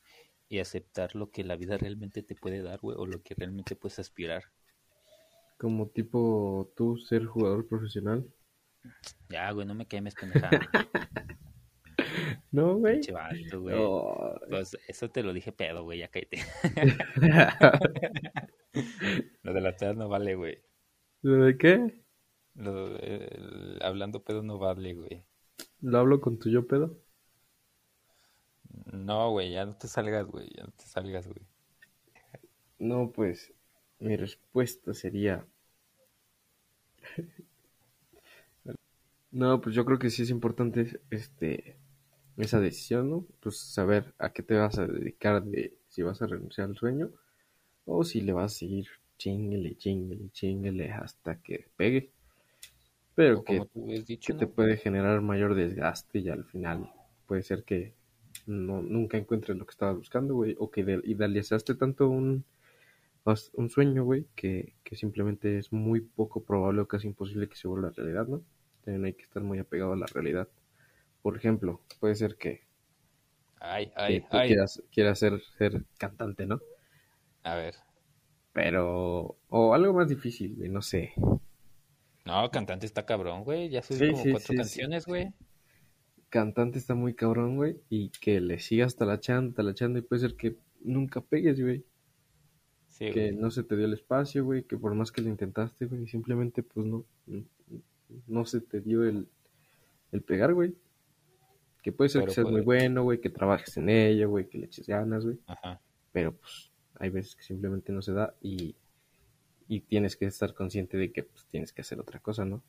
[0.48, 3.76] y aceptar lo que la vida realmente te puede dar, güey, o lo que realmente
[3.76, 4.44] puedes aspirar.
[5.58, 8.26] Como tipo tú ser jugador profesional.
[9.28, 10.58] Ya, güey, no me quemes, pendejada.
[12.52, 12.94] No, güey.
[12.94, 13.76] Pinche vato, güey.
[13.78, 16.38] Oh, Pues eso te lo dije pedo, güey, ya cállate.
[19.42, 20.58] Lo de la peda no vale, güey.
[21.22, 22.02] ¿Lo de qué?
[22.54, 25.24] Lo el- hablando pedo no vale, güey.
[25.80, 26.98] ¿Lo hablo con tu yo pedo?
[28.92, 31.40] No, güey, ya no te salgas, güey, ya no te salgas, güey.
[32.80, 33.52] No, pues
[34.00, 35.46] mi respuesta sería...
[39.32, 41.76] No, pues yo creo que sí es importante este
[42.42, 43.26] esa decisión, ¿no?
[43.40, 47.10] Pues saber a qué te vas a dedicar de si vas a renunciar al sueño
[47.86, 52.12] o si le vas a seguir chinguele, chinguele, chinguele hasta que pegue.
[53.14, 56.92] Pero que dicho, que te puede generar mayor desgaste y al final
[57.26, 57.94] puede ser que
[58.46, 62.44] no, nunca encuentres lo que estabas buscando, güey, o que de- idealizaste tanto un,
[63.54, 67.68] un sueño, güey, que, que simplemente es muy poco probable o casi imposible que se
[67.68, 68.42] vuelva realidad, ¿no?
[68.84, 70.48] También hay que estar muy apegado a la realidad.
[71.22, 72.66] Por ejemplo, puede ser que,
[73.60, 74.42] Ay, que ay, tú ay.
[74.42, 76.60] quieras, quieras ser, ser cantante, ¿no?
[77.44, 77.74] A ver.
[78.52, 81.12] Pero, o algo más difícil, güey, no sé.
[82.24, 83.68] No, cantante está cabrón, güey.
[83.68, 85.34] Ya subí Sí, como sí, cuatro sí, canciones, güey.
[86.30, 90.56] cantante está muy cabrón, güey, y que le sigas talachando, talachando, y puede ser que
[90.80, 91.84] nunca pegues, güey,
[92.88, 93.32] Sí, que güey.
[93.32, 96.62] no se te dio el espacio, güey, que por más que lo intentaste, güey, simplemente,
[96.62, 97.04] pues, no,
[98.26, 99.28] no se te dio el,
[100.12, 100.76] el pegar, güey,
[101.82, 104.48] que puede ser Pero que seas muy puede- bueno, güey, que trabajes en ello, güey,
[104.48, 105.80] que le eches ganas, güey, Ajá.
[106.12, 108.76] pero, pues, hay veces que simplemente no se da, y,
[109.68, 112.62] y tienes que estar consciente de que, pues, tienes que hacer otra cosa, ¿no?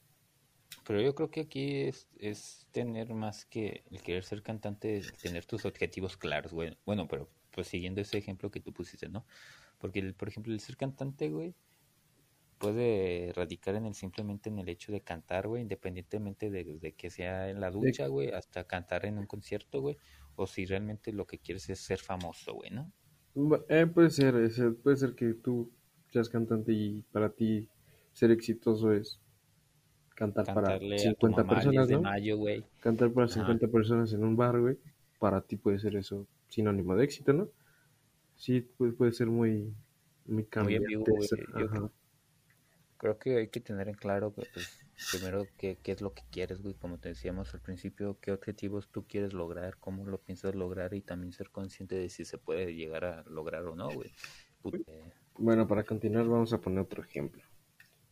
[0.86, 5.14] Pero yo creo que aquí es, es tener más que el querer ser cantante, es
[5.18, 6.78] tener tus objetivos claros, güey.
[6.86, 9.26] Bueno, pero pues siguiendo ese ejemplo que tú pusiste, ¿no?
[9.80, 11.54] Porque, el- por ejemplo, el ser cantante, güey,
[12.62, 17.10] puede radicar en el simplemente en el hecho de cantar, güey, independientemente de, de que
[17.10, 19.98] sea en la ducha, güey, hasta cantar en un concierto, güey,
[20.36, 22.92] o si realmente lo que quieres es ser famoso, güey, ¿no?
[23.70, 24.36] Eh, puede ser,
[24.84, 25.72] puede ser que tú
[26.10, 27.68] seas cantante y para ti
[28.12, 29.20] ser exitoso es
[30.16, 32.02] cantar para Cantarle a tu 50 mamá el 10 personas, ¿no?
[32.02, 32.40] mayo.
[32.80, 33.34] Cantar para Ajá.
[33.36, 34.78] 50 personas en un bar, güey.
[35.20, 37.50] Para ti puede ser eso sinónimo de éxito, ¿no?
[38.36, 39.74] Sí, puede, puede ser muy,
[40.26, 40.94] muy cambiante.
[40.94, 41.90] ambiguo, güey.
[43.02, 46.22] Creo que hay que tener en claro, que, pues, primero, qué, qué es lo que
[46.30, 50.54] quieres, güey, como te decíamos al principio, qué objetivos tú quieres lograr, cómo lo piensas
[50.54, 54.12] lograr y también ser consciente de si se puede llegar a lograr o no, güey.
[55.38, 57.42] Bueno, para continuar vamos a poner otro ejemplo.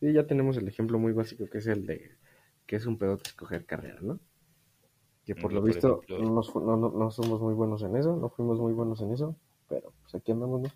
[0.00, 2.18] Y ya tenemos el ejemplo muy básico que es el de
[2.66, 4.20] que es un pedote escoger carrera, ¿no?
[5.24, 7.96] Que por lo por visto ejemplo- no, nos no, no, no somos muy buenos en
[7.96, 9.36] eso, no fuimos muy buenos en eso,
[9.68, 10.68] pero pues aquí andamos, ¿no?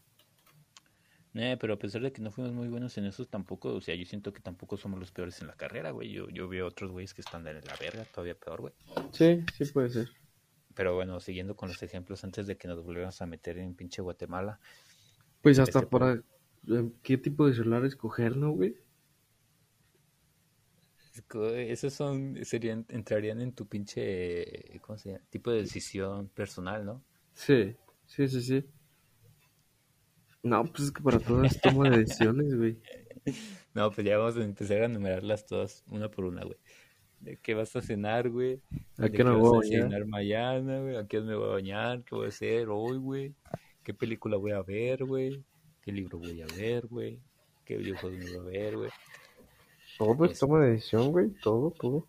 [1.34, 3.94] Eh, pero a pesar de que no fuimos muy buenos en eso, tampoco, o sea,
[3.94, 6.10] yo siento que tampoco somos los peores en la carrera, güey.
[6.12, 8.74] Yo, yo veo otros güeyes que están de la verga, todavía peor, güey.
[9.12, 10.08] Sí, sí puede ser.
[10.74, 14.02] Pero bueno, siguiendo con los ejemplos, antes de que nos volviéramos a meter en pinche
[14.02, 14.58] Guatemala,
[15.42, 18.74] Pues hasta Este, para eh, qué tipo de celular escoger, ¿no, güey?
[21.56, 25.24] esos son, serían, entrarían en tu pinche, ¿cómo se llama?
[25.30, 27.02] Tipo de decisión personal, ¿no?
[27.34, 27.76] Sí,
[28.06, 28.64] sí, sí, sí.
[30.44, 32.76] No, pues es que para todas tomo de decisiones, güey.
[33.72, 36.58] No, pues ya vamos a empezar a enumerarlas todas una por una, güey.
[37.20, 38.60] ¿De qué vas a cenar, güey?
[38.98, 40.96] ¿A qué no voy a cenar mañana, güey?
[40.96, 42.04] ¿A qué me voy a bañar?
[42.04, 43.34] ¿Qué voy a hacer hoy, güey?
[43.82, 45.42] ¿Qué película voy a ver, güey?
[45.80, 47.18] ¿Qué libro voy a ver, güey?
[47.64, 48.90] ¿Qué videojuegos me voy a ver, güey?
[49.96, 51.30] Todo pues toma de decisión, güey.
[51.42, 52.06] Todo, todo.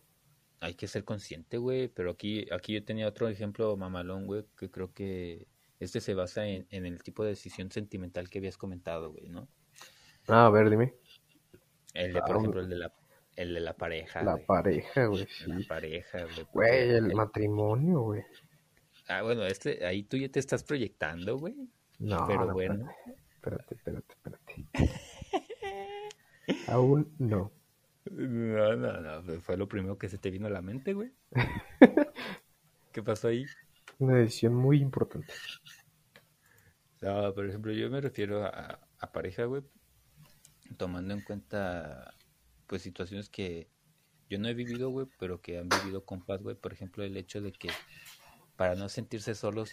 [0.60, 1.88] Hay que ser consciente, güey.
[1.88, 5.48] Pero aquí, aquí yo tenía otro ejemplo mamalón, güey, que creo que
[5.80, 9.48] este se basa en, en el tipo de decisión sentimental que habías comentado, güey, ¿no?
[10.28, 10.94] Ah, a ver, dime.
[11.94, 12.94] El de, por ah, ejemplo, el de la,
[13.36, 14.24] el de la pareja.
[14.24, 15.28] La pareja, güey.
[15.46, 16.48] La pareja, güey.
[16.52, 18.24] Güey, el, matrimonio, güey.
[19.08, 21.56] Ah, bueno, este, ahí tú ya te estás proyectando, güey.
[22.00, 22.90] No, pero bueno.
[23.36, 24.68] Espérate, espérate, espérate.
[26.68, 27.52] Aún no.
[28.12, 29.42] No, no, no.
[29.42, 31.12] Fue lo primero que se te vino a la mente, güey.
[32.92, 33.46] ¿Qué pasó ahí?
[34.00, 35.34] Una decisión muy importante.
[37.02, 39.64] No, por ejemplo, yo me refiero a, a pareja, güey,
[40.78, 42.14] tomando en cuenta
[42.68, 43.70] pues situaciones que
[44.30, 47.42] yo no he vivido, güey, pero que han vivido compas, güey, por ejemplo, el hecho
[47.42, 47.70] de que
[48.58, 49.72] para no sentirse solos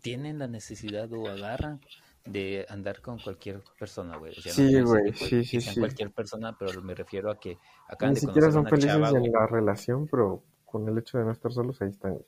[0.00, 1.80] tienen la necesidad o agarran
[2.24, 4.34] de andar con cualquier persona, güey.
[4.34, 5.80] sí, güey, sí, sí, sí.
[5.80, 7.58] cualquier persona, pero me refiero a que
[7.88, 11.52] acá Ni siquiera son felices en la relación, pero con el hecho de no estar
[11.52, 12.18] solos, ahí están.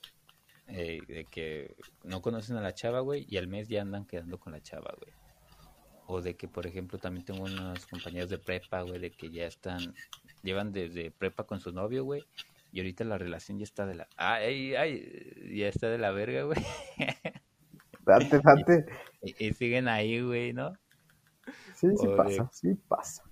[0.73, 4.39] Eh, de que no conocen a la chava, güey, y al mes ya andan quedando
[4.39, 5.13] con la chava, güey.
[6.07, 9.47] O de que, por ejemplo, también tengo unos compañeros de prepa, güey, de que ya
[9.47, 9.93] están,
[10.43, 12.23] llevan desde prepa con su novio, güey.
[12.71, 14.07] Y ahorita la relación ya está de la...
[14.15, 16.59] Ay, ay, ya está de la verga, güey.
[18.05, 18.85] Date, date.
[19.21, 20.73] Y, siguen ahí, güey, ¿no?
[21.75, 23.23] Sí, sí pasa, sí pasa.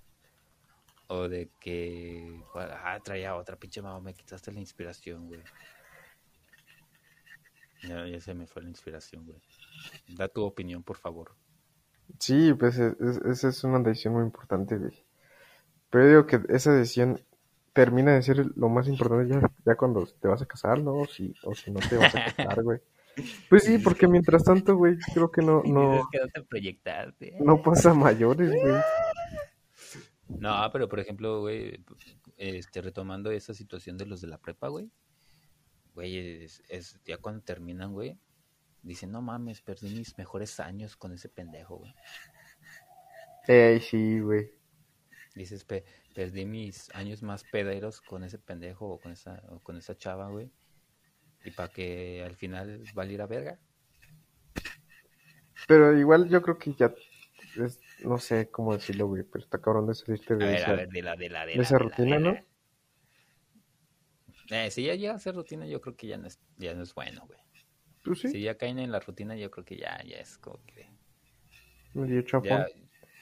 [1.08, 2.44] O de que...
[2.54, 5.42] Ah, traía otra pinche mamá, me quitaste la inspiración, güey.
[7.84, 9.40] Ya, ya se me fue la inspiración, güey.
[10.08, 11.36] Da tu opinión, por favor.
[12.18, 15.06] Sí, pues esa es, una decisión muy importante, güey.
[15.90, 17.22] Pero digo que esa decisión
[17.74, 20.94] termina de ser lo más importante ya, ya cuando te vas a casar, ¿no?
[20.94, 22.80] O si, o si no te vas a casar, güey.
[23.50, 26.08] Pues sí, porque mientras tanto, güey, creo que no, no,
[27.40, 28.82] no pasa mayores, güey.
[30.28, 31.84] No, pero por ejemplo, güey,
[32.38, 34.90] este, retomando esa situación de los de la prepa, güey,
[35.94, 38.18] güey, es, es ya cuando terminan, güey,
[38.82, 41.94] Dicen, no mames, perdí mis mejores años con ese pendejo, güey.
[43.48, 44.52] Eh, sí, güey.
[45.36, 45.66] Dices,
[46.14, 50.30] perdí mis años más pederos con ese pendejo o con esa, o con esa chava,
[50.30, 50.52] güey.
[51.44, 53.60] Y para que al final valiera verga.
[55.68, 56.94] Pero igual yo creo que ya
[57.58, 61.16] es, no sé cómo decirlo, güey, pero está cabrón de salirte de, esa, de, la,
[61.16, 62.38] de, la, de, esa rutina, ¿no?
[64.50, 66.84] Eh, si ya llega a ser rutina, yo creo que ya no es, ya no
[66.84, 67.40] es bueno, güey.
[68.04, 70.90] Pues si ya caen en la rutina, yo creo que ya, ya es como que.
[72.44, 72.68] ya,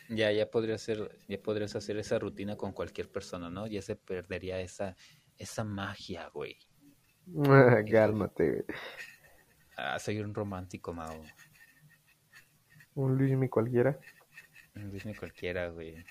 [0.10, 3.68] ya, ya podría ser, ya podrías hacer esa rutina con cualquier persona, ¿no?
[3.68, 4.96] Ya se perdería esa,
[5.38, 6.58] esa magia, güey.
[7.92, 8.66] Cálmate, güey.
[9.76, 11.24] Ah, soy un romántico, Mao.
[12.96, 14.00] Un Luismi cualquiera.
[14.76, 16.04] Un Luismi cualquiera, güey.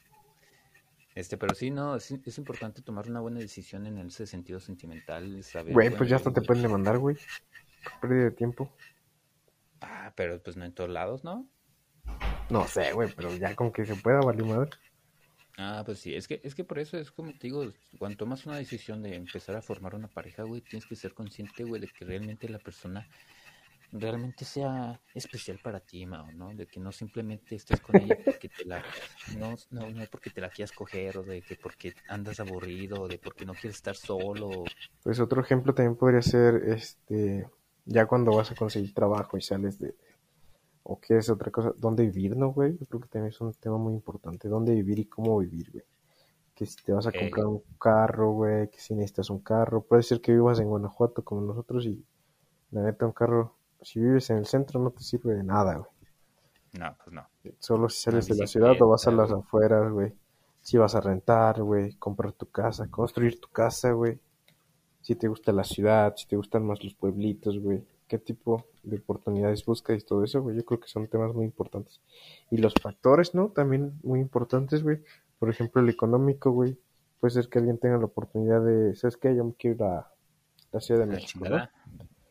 [1.17, 5.43] Este, pero sí, no, es, es, importante tomar una buena decisión en ese sentido sentimental.
[5.43, 7.17] Saber, güey, pues ya hasta te pueden demandar, güey.
[8.03, 8.71] Pérdida de tiempo.
[9.81, 11.49] Ah, pero pues no en todos lados, ¿no?
[12.51, 14.71] No sé, güey, pero ya con que se pueda, vale madre.
[15.57, 18.45] Ah, pues sí, es que, es que por eso es como te digo, cuando tomas
[18.45, 21.89] una decisión de empezar a formar una pareja, güey, tienes que ser consciente, güey, de
[21.89, 23.09] que realmente la persona
[23.93, 26.55] realmente sea especial para ti, Mao, ¿no?
[26.55, 28.83] De que no simplemente estés con ella porque te la,
[29.39, 33.09] no, no, no porque te la quieras coger, o de que porque andas aburrido, o
[33.09, 34.65] de porque no quieres estar solo.
[35.03, 37.49] Pues otro ejemplo también podría ser, este,
[37.85, 39.95] ya cuando vas a conseguir trabajo y sales de,
[40.89, 42.79] o quieres otra cosa, dónde vivir, ¿no, güey?
[42.79, 45.85] Yo creo que también es un tema muy importante, dónde vivir y cómo vivir, güey.
[46.55, 50.05] Que si te vas a comprar un carro, güey, que si necesitas un carro, puede
[50.05, 52.05] ser que vivas en Guanajuato como nosotros y
[52.71, 55.91] la neta un carro, si vives en el centro no te sirve de nada, güey.
[56.79, 57.27] No, pues no.
[57.59, 60.13] Solo si sales de la ciudad o vas a las afueras, güey.
[60.61, 64.21] Si vas a rentar, güey, comprar tu casa, construir tu casa, güey
[65.07, 68.97] si te gusta la ciudad, si te gustan más los pueblitos, güey, qué tipo de
[68.97, 72.01] oportunidades buscas y todo eso, güey, yo creo que son temas muy importantes.
[72.51, 73.51] Y los factores, ¿no?
[73.51, 74.99] También muy importantes, güey.
[75.39, 76.77] Por ejemplo, el económico, güey.
[77.21, 79.37] Puede ser que alguien tenga la oportunidad de, ¿sabes qué?
[79.37, 80.13] Yo me quiero ir a
[80.73, 81.69] la Ciudad de México, ¿no?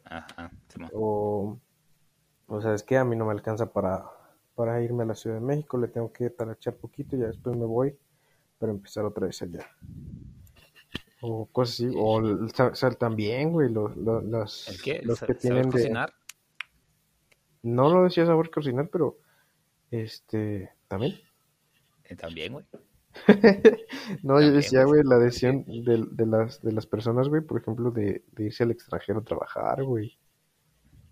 [0.05, 0.51] Ajá,
[0.93, 1.57] o,
[2.47, 2.97] o ¿sabes qué?
[2.97, 4.05] A mí no me alcanza para,
[4.53, 7.55] para irme a la Ciudad de México, le tengo que talachar poquito y ya después
[7.57, 7.97] me voy
[8.59, 9.67] para empezar otra vez allá
[11.21, 11.93] O cosas así.
[11.97, 15.01] O, sea, también, güey, los, los, los, ¿El qué?
[15.03, 15.71] los que ¿Saber tienen de...
[15.71, 16.13] cocinar?
[17.63, 19.17] No lo decía saber cocinar, pero
[19.89, 21.19] este también.
[22.03, 22.65] Eh, también, güey.
[24.23, 25.01] No, yo decía, güey.
[25.03, 28.71] la decisión de, de las de las personas, güey, por ejemplo, de, de irse al
[28.71, 30.17] extranjero a trabajar, güey.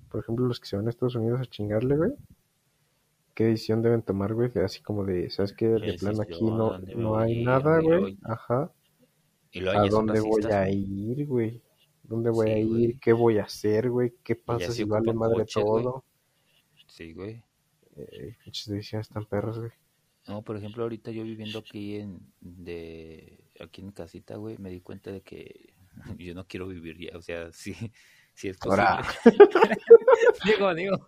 [0.09, 2.11] Por ejemplo, los que se van a Estados Unidos a chingarle, güey.
[3.33, 4.51] ¿Qué decisión deben tomar, güey?
[4.63, 5.67] Así como de, ¿sabes qué?
[5.69, 7.45] De ¿Qué plan aquí no, ¿Dónde no hay ir?
[7.45, 8.17] nada, ¿Dónde güey.
[8.23, 8.71] Ajá.
[9.51, 11.61] Y ¿A dónde voy a ir, güey?
[12.03, 12.67] ¿Dónde voy a ir?
[12.67, 12.99] güey.
[12.99, 14.13] ¿Qué voy a hacer, güey?
[14.23, 15.47] ¿Qué pasa si vale madre güey.
[15.47, 16.03] todo?
[16.87, 17.43] Sí, güey.
[17.95, 19.71] Eh, decisiones tan perras, güey.
[20.27, 24.79] No, por ejemplo, ahorita yo viviendo aquí en de aquí en casita, güey, me di
[24.79, 25.73] cuenta de que
[26.17, 27.75] yo no quiero vivir ya, o sea, sí,
[28.33, 28.83] sí es posible.
[28.83, 29.07] Ahora.
[30.45, 31.05] digo, digo,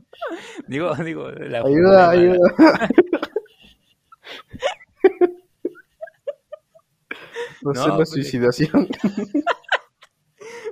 [0.68, 2.90] digo, digo, la Ayuda, ayuda.
[7.62, 8.88] No, sé la pues, suicidación.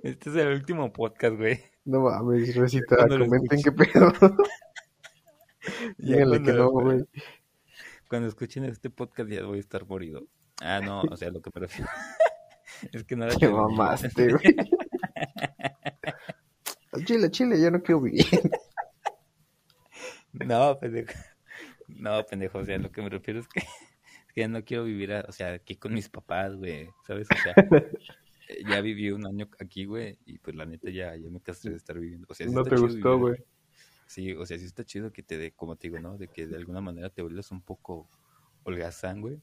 [0.03, 1.59] Este es el último podcast, güey.
[1.85, 4.11] No mames, Recita, comenten qué pedo.
[5.97, 7.03] Díganle que no, güey.
[8.13, 10.27] Cuando escuchen este podcast ya voy a estar morido.
[10.61, 11.89] Ah, no, o sea, lo que me refiero.
[12.93, 14.55] es que no Qué que- mamaste, güey.
[17.05, 18.23] Chile, chile, yo no quiero vivir.
[20.31, 21.11] No, pendejo.
[21.87, 24.83] No, pendejo, o sea, lo que me refiero es que, es que ya no quiero
[24.83, 27.27] vivir, a- o sea, aquí con mis papás, güey, ¿sabes?
[27.31, 27.55] O sea,
[28.69, 31.77] ya viví un año aquí, güey, y pues la neta ya, ya me cansé de
[31.77, 32.27] estar viviendo.
[32.29, 33.43] O sea, sí No te gustó, güey.
[34.13, 36.19] Sí, o sea, sí está chido que te dé, como te digo, ¿no?
[36.19, 38.07] De que de alguna manera te vuelves un poco
[38.63, 39.41] holgazán, güey.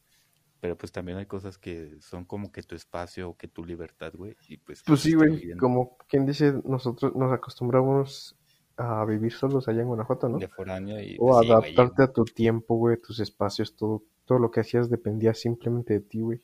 [0.60, 4.12] Pero pues también hay cosas que son como que tu espacio o que tu libertad,
[4.14, 4.36] güey.
[4.46, 5.30] Y pues, Pues sí, güey.
[5.30, 8.36] viviendo Como quien dice, nosotros nos acostumbramos
[8.76, 10.38] a vivir solos allá en Guanajuato, ¿no?
[10.38, 14.38] De foráneo y O pues, güey, adaptarte a tu tiempo, güey, tus espacios, todo, todo
[14.38, 16.40] lo que hacías dependía simplemente de ti, güey.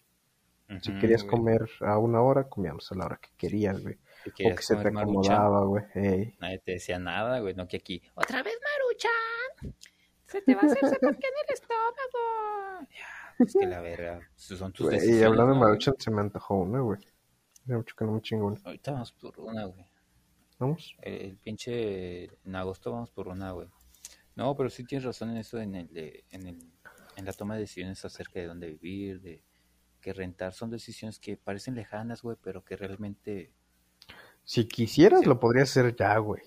[0.83, 1.31] Si querías güey.
[1.31, 3.99] comer a una hora, comíamos a la hora que querías, güey.
[4.27, 5.85] Si O querías que se te comer acomodaba, güey.
[5.95, 6.37] Ey.
[6.41, 8.03] Nadie te decía nada, güey, no que aquí.
[8.15, 9.75] Otra vez Maruchan.
[10.27, 12.89] Se te va a hacer sepa que en el estómago.
[12.91, 14.21] Ya, pues que la verga.
[14.37, 15.23] Son tus Güey, decisiones.
[15.23, 15.61] Y hablando de.
[15.61, 16.99] Maruchan, se me antojó una, güey.
[17.65, 18.61] Hace mucho que no me chingo una.
[18.65, 19.87] Ahorita vamos por una, güey.
[20.59, 20.97] ¿Vamos?
[21.03, 22.25] El, el pinche.
[22.45, 23.69] En agosto vamos por una, güey.
[24.35, 26.59] No, pero sí tienes razón en eso, en el, de- en el,
[27.17, 29.43] en la toma de decisiones acerca de dónde vivir, de
[30.01, 30.53] que rentar.
[30.53, 33.53] Son decisiones que parecen lejanas, güey, pero que realmente.
[34.47, 35.27] Si quisieras, Sí.
[35.27, 36.41] lo podrías hacer ya, güey.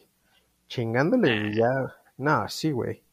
[0.68, 1.95] Chingándole ya.
[2.18, 3.04] No, sí, güey.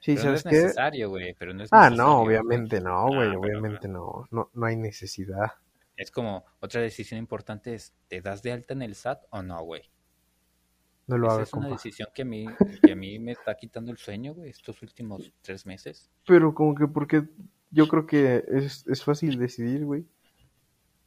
[0.00, 1.34] Sí, pero no ¿sabes es necesario, güey.
[1.38, 2.28] Pero no es Ah, no, güey.
[2.36, 3.20] obviamente no, güey.
[3.20, 4.26] Ah, pero- obviamente no.
[4.30, 4.50] no.
[4.54, 5.52] No hay necesidad.
[5.96, 9.60] Es como otra decisión importante es, ¿te das de alta en el SAT o no,
[9.64, 9.82] güey?
[11.08, 12.46] No lo Esa hagas, es una decisión que a mí,
[12.90, 16.10] que a mí me está quitando el sueño, güey, estos últimos tres meses.
[16.26, 17.24] Pero como que porque
[17.70, 20.06] yo creo que es, es fácil decidir, güey.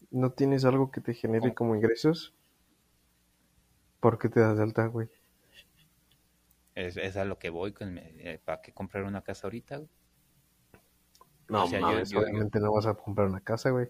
[0.09, 2.33] No tienes algo que te genere como ingresos.
[4.01, 5.07] ¿Por qué te das de alta, güey?
[6.75, 9.89] Es, es a lo que voy, con, eh, ¿para qué comprar una casa ahorita, güey?
[11.49, 13.89] No, O sea, mames, yo- yo- obviamente no vas a comprar una casa, güey.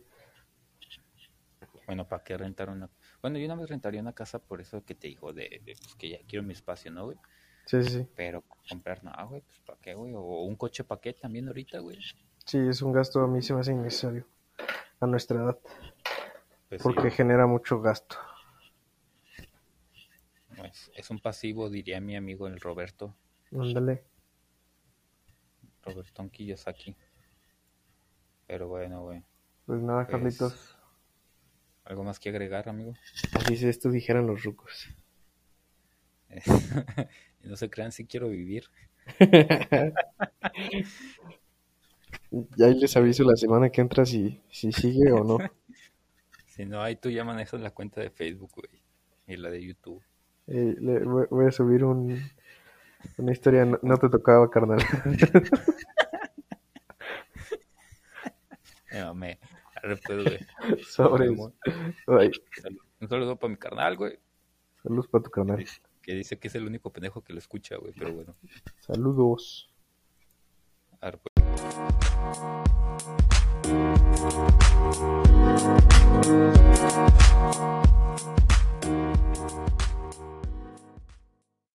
[1.86, 2.90] Bueno, ¿para qué rentar una?
[3.22, 5.96] Bueno, yo una vez rentaría una casa por eso que te digo, de, de, pues,
[5.96, 7.18] que ya quiero mi espacio, ¿no, güey?
[7.66, 8.08] Sí, sí.
[8.16, 10.14] Pero comprar nada, güey, pues ¿para qué, güey?
[10.16, 11.98] O un coche, ¿para qué también ahorita, güey?
[12.46, 14.26] Sí, es un gasto a mí se me hace innecesario.
[15.00, 15.60] A nuestra edad.
[16.70, 18.18] Pues sí, Porque genera mucho gasto.
[20.62, 23.16] Pues, es un pasivo, diría mi amigo el Roberto,
[23.52, 24.04] Ándale.
[25.84, 26.96] Roberto Kiyosaki.
[28.48, 29.24] Pero bueno, güey.
[29.66, 30.78] Pues nada, Pues- Carlitos.
[31.84, 32.94] ¿Algo más que agregar, amigo?
[33.34, 34.88] Así es, esto dijeran los rucos.
[37.44, 38.66] no se crean si quiero vivir.
[42.56, 45.38] Ya ahí les aviso la semana que entra si, si sigue o no.
[46.48, 48.82] Si no, ahí tú ya manejas la cuenta de Facebook, güey.
[49.26, 50.04] Y la de YouTube.
[50.54, 50.76] Eh,
[51.30, 52.22] voy a subir un,
[53.18, 54.80] una historia, no, te tocaba, carnal.
[58.92, 59.40] no, me
[59.88, 60.40] después, güey.
[60.84, 61.54] Sobre Un
[63.08, 64.20] saludo para mi carnal, güey.
[64.84, 65.66] Saludos para tu carnal.
[66.02, 68.36] Que dice que es el único pendejo que lo escucha, güey, pero bueno.
[68.82, 69.70] Saludos.
[71.00, 71.32] Pues.